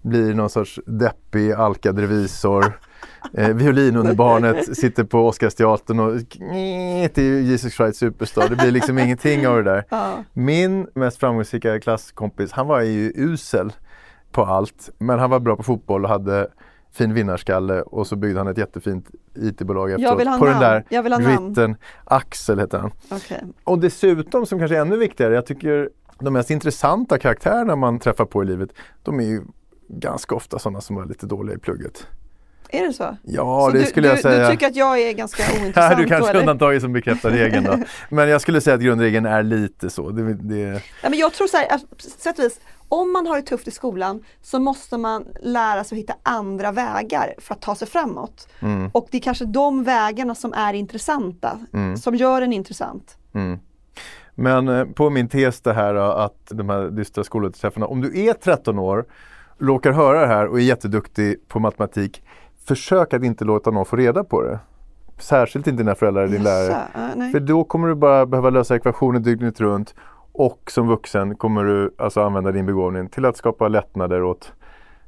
blir 0.02 0.34
någon 0.34 0.50
sorts 0.50 0.80
deppig 0.86 1.52
alkad 1.52 2.00
revisor. 2.00 2.80
Eh, 3.34 3.50
violinunderbarnet 3.50 4.78
sitter 4.78 5.04
på 5.04 5.28
Oscarsteatern 5.28 6.00
och 6.00 6.14
det 7.14 7.18
är 7.18 7.42
Jesus 7.42 7.74
Christ 7.74 8.00
Superstar. 8.00 8.50
Det 8.50 8.56
blir 8.56 8.72
liksom 8.72 9.00
ingenting 9.00 9.48
av 9.48 9.56
det 9.56 9.64
där. 9.64 9.84
Ja. 9.90 10.24
Min 10.34 10.88
mest 10.96 11.20
framgångsrika 11.20 11.80
klasskompis, 11.80 12.52
han 12.52 12.68
var 12.68 12.82
ju 12.82 13.12
usel 13.16 13.74
på 14.32 14.46
allt. 14.46 14.90
Men 14.98 15.20
han 15.20 15.30
var 15.30 15.40
bra 15.40 15.56
på 15.56 15.64
fotboll 15.64 16.04
och 16.04 16.10
hade 16.10 16.48
fin 16.98 17.13
vinnarskalle 17.13 17.82
och 17.82 18.08
så 18.08 18.16
byggde 18.16 18.39
han 18.39 18.48
ett 18.48 18.58
jättefint 18.58 19.10
IT-bolag 19.36 19.92
efteråt. 19.92 20.18
på 20.18 20.24
namn. 20.25 20.46
den 20.46 20.60
där 20.60 20.84
Jag 20.89 21.04
vill 21.04 21.13
ha 21.13 21.20
namn. 21.20 21.50
ritten. 21.50 21.75
Axel 22.06 22.60
heter 22.60 22.80
han. 22.80 22.92
Okej. 23.10 23.44
Och 23.63 23.80
dessutom, 23.80 24.46
som 24.46 24.60
kanske 24.60 24.77
är 24.77 24.82
ännu 24.82 24.98
viktigare, 24.98 25.34
jag 25.36 25.46
tycker 25.46 25.89
de 26.20 26.34
mest 26.34 26.50
intressanta 26.50 27.18
karaktärerna 27.18 27.75
man 27.75 28.00
träffar 28.00 28.25
på 28.25 28.44
i 28.44 28.46
livet, 28.46 28.70
de 29.04 29.20
är 29.20 29.24
ju 29.24 29.42
ganska 29.89 30.36
ofta 30.36 30.60
sådana 30.60 30.82
som 30.82 30.96
var 30.96 31.06
lite 31.06 31.25
dåliga 31.25 31.56
i 31.56 31.60
plugget. 31.60 32.08
Är 32.70 32.88
det 32.88 32.94
så? 32.94 33.18
Ja, 33.24 33.66
så 33.66 33.72
det 33.78 33.80
du, 33.80 33.86
skulle 33.86 34.08
jag 34.08 34.18
du, 34.18 34.22
säga. 34.22 34.46
Du 34.46 34.52
tycker 34.52 34.68
att 34.68 34.76
jag 34.76 35.00
är 35.00 35.14
ganska 35.14 35.44
Ja, 35.54 35.62
ointressant 35.62 35.98
du 35.98 36.04
då, 36.04 36.10
kanske 36.10 36.30
eller? 36.30 36.40
undantaget 36.40 36.82
som 36.82 36.94
bekräftar 36.94 37.32
regeln 37.32 37.64
då. 37.64 37.78
Men 38.16 38.30
jag 38.30 38.42
skulle 38.42 38.62
säga 38.62 38.76
att 38.76 38.82
grundregeln 38.82 39.26
är 39.26 39.44
lite 39.44 39.90
så. 39.90 40.10
Det, 40.10 40.34
det, 40.34 40.82
Ja, 41.04 41.10
men 41.10 41.20
jag 41.20 41.34
tror 41.34 41.48
så 41.48 41.58
här, 41.58 41.80
sätt 42.20 42.40
vis, 42.40 42.60
om 42.90 43.12
man 43.14 43.28
har 43.28 43.36
det 43.36 43.42
tufft 43.42 43.68
i 43.68 43.72
skolan 43.72 44.24
så 44.42 44.60
måste 44.60 44.98
man 44.98 45.26
lära 45.42 45.84
sig 45.84 45.96
att 45.96 46.00
hitta 46.00 46.14
andra 46.24 46.72
vägar 46.72 47.34
för 47.38 47.54
att 47.54 47.62
ta 47.62 47.76
sig 47.76 47.88
framåt. 47.88 48.48
mm, 48.60 48.90
Och 48.94 49.08
det 49.12 49.18
är 49.18 49.22
kanske 49.22 49.46
de 49.46 49.84
vägarna 49.84 50.36
som 50.36 50.54
är 50.54 50.74
intressanta, 50.74 51.60
Mm. 51.74 51.98
som 51.98 52.16
gör 52.16 52.42
en 52.42 52.54
intressant. 52.54 53.18
mm. 53.34 53.60
Men 54.40 54.68
eh, 54.68 54.86
på 54.86 55.10
min 55.10 55.30
tes 55.30 55.62
det 55.62 55.74
här 55.74 55.94
då, 55.94 56.02
att 56.02 56.48
de 56.50 56.70
här 56.70 56.90
dystra 56.90 57.24
skolåterträffarna, 57.24 57.86
om 57.88 58.02
du 58.02 58.20
är 58.26 58.34
13 58.34 58.80
år, 58.80 59.06
råkar 59.60 59.91
höra 59.91 60.22
det 60.22 60.28
här 60.28 60.48
och 60.48 60.60
är 60.60 60.63
jätteduktig 60.63 61.48
på 61.48 61.60
matematik, 61.60 62.24
försök 62.67 63.13
att 63.13 63.23
inte 63.23 63.45
låta 63.45 63.71
någon 63.71 63.86
få 63.86 63.95
reda 63.95 64.23
på 64.23 64.41
det. 64.41 64.60
Särskilt 65.19 65.67
inte 65.67 65.84
dina 65.84 65.95
föräldrar 65.95 66.21
eller 66.23 66.34
din 66.34 66.43
lärare. 66.43 66.71
Jaså? 66.71 66.88
Ja, 66.93 67.08
nej. 67.15 67.32
För 67.32 67.39
då 67.39 67.63
kommer 67.63 67.88
du 67.88 67.95
bara 67.95 68.25
behöva 68.25 68.49
lösa 68.49 68.75
ekvationer 68.75 69.19
dygnet 69.19 69.60
runt 69.60 69.95
och 70.32 70.62
som 70.71 70.88
vuxen 70.88 71.36
kommer 71.36 71.63
du 71.63 71.95
alltså 71.97 72.21
använda 72.21 72.51
din 72.51 72.65
begåvning 72.65 73.10
till 73.10 73.25
att 73.25 73.38
skapa 73.38 73.67
lättnader 73.67 74.23
åt 74.23 74.53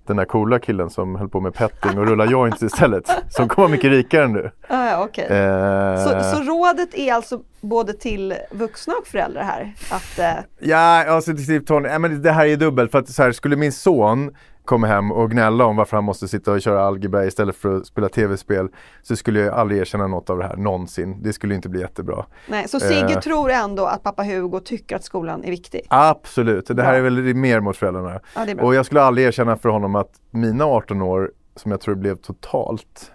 den 0.05 0.17
där 0.17 0.25
coola 0.25 0.59
killen 0.59 0.89
som 0.89 1.15
höll 1.15 1.29
på 1.29 1.39
med 1.39 1.53
petting 1.53 1.99
och 1.99 2.07
rulla 2.07 2.25
joints 2.25 2.63
istället. 2.63 3.03
Som 3.29 3.47
kommer 3.47 3.67
vara 3.67 3.71
mycket 3.71 3.91
rikare 3.91 4.23
än 4.23 4.33
du. 4.33 4.51
Ja, 4.69 5.03
okej. 5.03 5.25
Eh, 5.25 5.95
Så, 6.03 6.35
så 6.35 6.43
rådet 6.43 6.93
är 6.93 7.13
alltså 7.13 7.41
både 7.61 7.93
till 7.93 8.33
vuxna 8.51 8.93
och 9.01 9.07
föräldrar 9.07 9.43
här? 9.43 9.73
Att, 9.91 10.19
eh, 10.19 10.43
Ja, 10.59 11.05
alltså 11.07 11.35
till 11.35 11.61
ja, 11.67 11.99
men 11.99 12.21
det 12.21 12.31
här 12.31 12.45
är 12.45 12.57
dubbelt 12.57 12.91
för 12.91 12.99
att 12.99 13.09
så 13.09 13.23
här, 13.23 13.31
skulle 13.31 13.55
min 13.55 13.71
son 13.71 14.35
komma 14.69 14.87
hem 14.87 15.11
och 15.11 15.31
gnälla 15.31 15.65
om 15.65 15.75
varför 15.75 15.97
han 15.97 16.03
måste 16.03 16.27
sitta 16.27 16.51
och 16.51 16.61
köra 16.61 16.85
algebra 16.85 17.25
istället 17.25 17.55
för 17.55 17.77
att 17.77 17.85
spela 17.85 18.09
tv-spel 18.09 18.67
så 19.01 19.15
skulle 19.15 19.39
jag 19.39 19.53
aldrig 19.53 19.79
erkänna 19.81 20.07
något 20.07 20.29
av 20.29 20.37
det 20.37 20.43
här 20.43 20.55
någonsin. 20.55 21.23
Det 21.23 21.33
skulle 21.33 21.55
inte 21.55 21.69
bli 21.69 21.81
jättebra. 21.81 22.25
nej, 22.47 22.67
så 22.67 22.79
Sigge 22.79 23.13
Eh. 23.13 23.19
tror 23.19 23.51
ändå 23.51 23.85
att 23.85 24.03
pappa 24.03 24.23
Hugo 24.23 24.59
tycker 24.59 24.95
att 24.95 25.03
skolan 25.03 25.43
är 25.43 25.49
viktig? 25.49 25.81
Absolut, 25.89 26.67
det 26.67 26.83
här 26.83 26.91
Bra. 26.91 26.97
är 26.97 27.01
väl 27.01 27.35
mer 27.35 27.59
mot 27.59 27.77
föräldrarna. 27.77 28.19
Ja. 28.35 28.45
Och 28.61 28.75
jag 28.75 28.85
skulle 28.85 29.01
aldrig 29.01 29.27
erkänna 29.27 29.57
för 29.57 29.69
honom 29.69 29.95
att 29.95 30.11
mina 30.31 30.65
18 30.65 31.01
år, 31.01 31.31
som 31.55 31.71
jag 31.71 31.81
tror 31.81 31.95
blev 31.95 32.15
totalt 32.15 33.11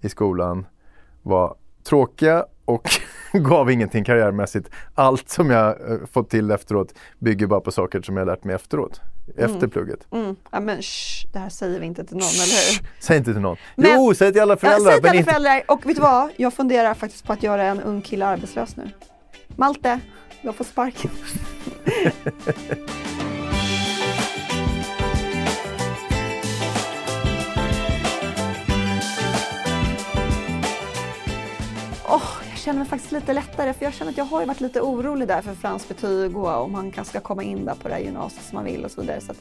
i 0.00 0.08
skolan, 0.08 0.66
var 1.22 1.54
tråkiga 1.88 2.44
och 2.64 2.88
gav 3.32 3.70
ingenting 3.70 4.04
karriärmässigt. 4.04 4.70
Allt 4.94 5.28
som 5.28 5.50
jag 5.50 5.90
eh, 5.90 5.96
fått 6.12 6.30
till 6.30 6.50
efteråt 6.50 6.94
bygger 7.18 7.46
bara 7.46 7.60
på 7.60 7.72
saker 7.72 8.02
som 8.02 8.16
jag 8.16 8.26
lärt 8.26 8.44
mig 8.44 8.54
efteråt, 8.54 9.00
efter 9.36 9.66
plugget. 9.68 10.06
Mm. 10.12 10.36
Ja, 10.50 10.60
men 10.60 10.82
shh, 10.82 11.26
det 11.32 11.38
här 11.38 11.48
säger 11.48 11.80
vi 11.80 11.86
inte 11.86 12.04
till 12.04 12.16
någon, 12.16 12.22
eller 12.22 12.72
hur? 12.80 12.86
Säg 13.00 13.16
inte 13.18 13.32
till 13.32 13.42
någon. 13.42 13.56
Men- 13.76 13.90
jo, 13.94 14.14
säg 14.14 14.32
till 14.32 14.42
alla 14.42 14.52
Ja, 14.52 14.56
föräldrar. 14.56 14.90
säg 14.92 15.00
till 15.00 15.08
alla 15.10 15.22
föräldrar 15.24 15.62
och 15.68 15.86
vet 15.86 15.96
du 15.96 16.02
vad? 16.02 16.30
Jag 16.36 16.54
funderar 16.54 16.94
faktiskt 16.94 17.26
på 17.26 17.32
att 17.32 17.42
göra 17.42 17.64
en 17.64 17.80
ung 17.80 18.00
kille 18.02 18.26
arbetslös 18.26 18.76
nu. 18.76 18.90
Malte, 19.56 20.00
jag 20.42 20.54
får 20.54 20.64
sparken. 20.64 21.10
Jag 32.08 32.20
känner 32.62 32.78
mig 32.78 32.88
faktiskt 32.88 33.12
lite 33.12 33.32
lättare 33.32 33.72
för 33.72 33.84
jag 33.84 33.94
känner 33.94 34.12
att 34.12 34.18
jag 34.18 34.24
har 34.24 34.46
varit 34.46 34.60
lite 34.60 34.80
orolig 34.80 35.28
där 35.28 35.42
för 35.42 35.54
Frans 35.54 35.88
betyg 35.88 36.36
och 36.36 36.62
om 36.62 36.74
han 36.74 36.90
kanske 36.90 37.10
ska 37.10 37.20
komma 37.20 37.42
in 37.42 37.64
där 37.64 37.74
på 37.74 37.88
det 37.88 37.94
här 37.94 38.00
gymnasiet 38.00 38.44
som 38.44 38.56
han 38.56 38.64
vill 38.64 38.84
och 38.84 38.90
så 38.90 39.00
vidare. 39.00 39.20
Så 39.20 39.32
att 39.32 39.38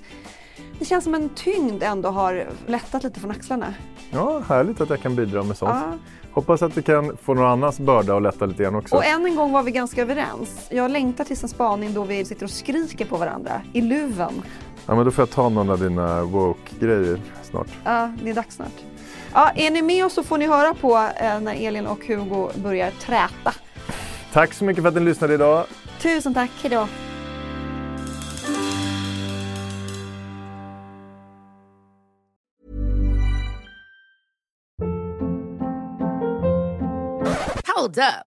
det 0.79 0.85
känns 0.85 1.03
som 1.03 1.15
en 1.15 1.29
tyngd 1.29 1.83
ändå 1.83 2.09
har 2.09 2.47
lättat 2.67 3.03
lite 3.03 3.19
från 3.19 3.31
axlarna. 3.31 3.73
Ja, 4.11 4.39
härligt 4.47 4.81
att 4.81 4.89
jag 4.89 5.01
kan 5.01 5.15
bidra 5.15 5.43
med 5.43 5.57
sånt. 5.57 5.71
Ja. 5.75 5.93
Hoppas 6.31 6.61
att 6.61 6.77
vi 6.77 6.81
kan 6.81 7.17
få 7.17 7.33
någon 7.33 7.45
annans 7.45 7.79
börda 7.79 8.13
och 8.15 8.21
lätta 8.21 8.45
lite 8.45 8.63
grann 8.63 8.75
också. 8.75 8.95
Och 8.95 9.05
än 9.05 9.25
en 9.25 9.35
gång 9.35 9.51
var 9.51 9.63
vi 9.63 9.71
ganska 9.71 10.01
överens. 10.01 10.67
Jag 10.69 10.91
längtar 10.91 11.23
tills 11.23 11.43
en 11.43 11.49
spaning 11.49 11.93
då 11.93 12.03
vi 12.03 12.25
sitter 12.25 12.43
och 12.43 12.51
skriker 12.51 13.05
på 13.05 13.17
varandra 13.17 13.61
i 13.73 13.81
luven. 13.81 14.41
Ja, 14.85 14.95
men 14.95 15.05
då 15.05 15.11
får 15.11 15.21
jag 15.21 15.29
ta 15.29 15.49
någon 15.49 15.69
av 15.69 15.79
dina 15.79 16.23
woke-grejer 16.23 17.19
snart. 17.43 17.67
Ja, 17.83 18.11
det 18.23 18.29
är 18.29 18.33
dags 18.33 18.55
snart. 18.55 18.90
Ja, 19.33 19.51
är 19.55 19.71
ni 19.71 19.81
med 19.81 20.05
oss 20.05 20.13
så 20.13 20.23
får 20.23 20.37
ni 20.37 20.47
höra 20.47 20.73
på 20.73 20.97
eh, 20.97 21.39
när 21.39 21.67
Elin 21.67 21.87
och 21.87 22.05
Hugo 22.05 22.49
börjar 22.55 22.91
träta. 22.91 23.53
Tack 24.33 24.53
så 24.53 24.63
mycket 24.63 24.83
för 24.83 24.87
att 24.87 24.95
ni 24.95 25.01
lyssnade 25.01 25.33
idag. 25.33 25.65
Tusen 26.01 26.33
tack, 26.33 26.51
hejdå! 26.61 26.87
Hold 37.75 37.97
up. 37.97 38.30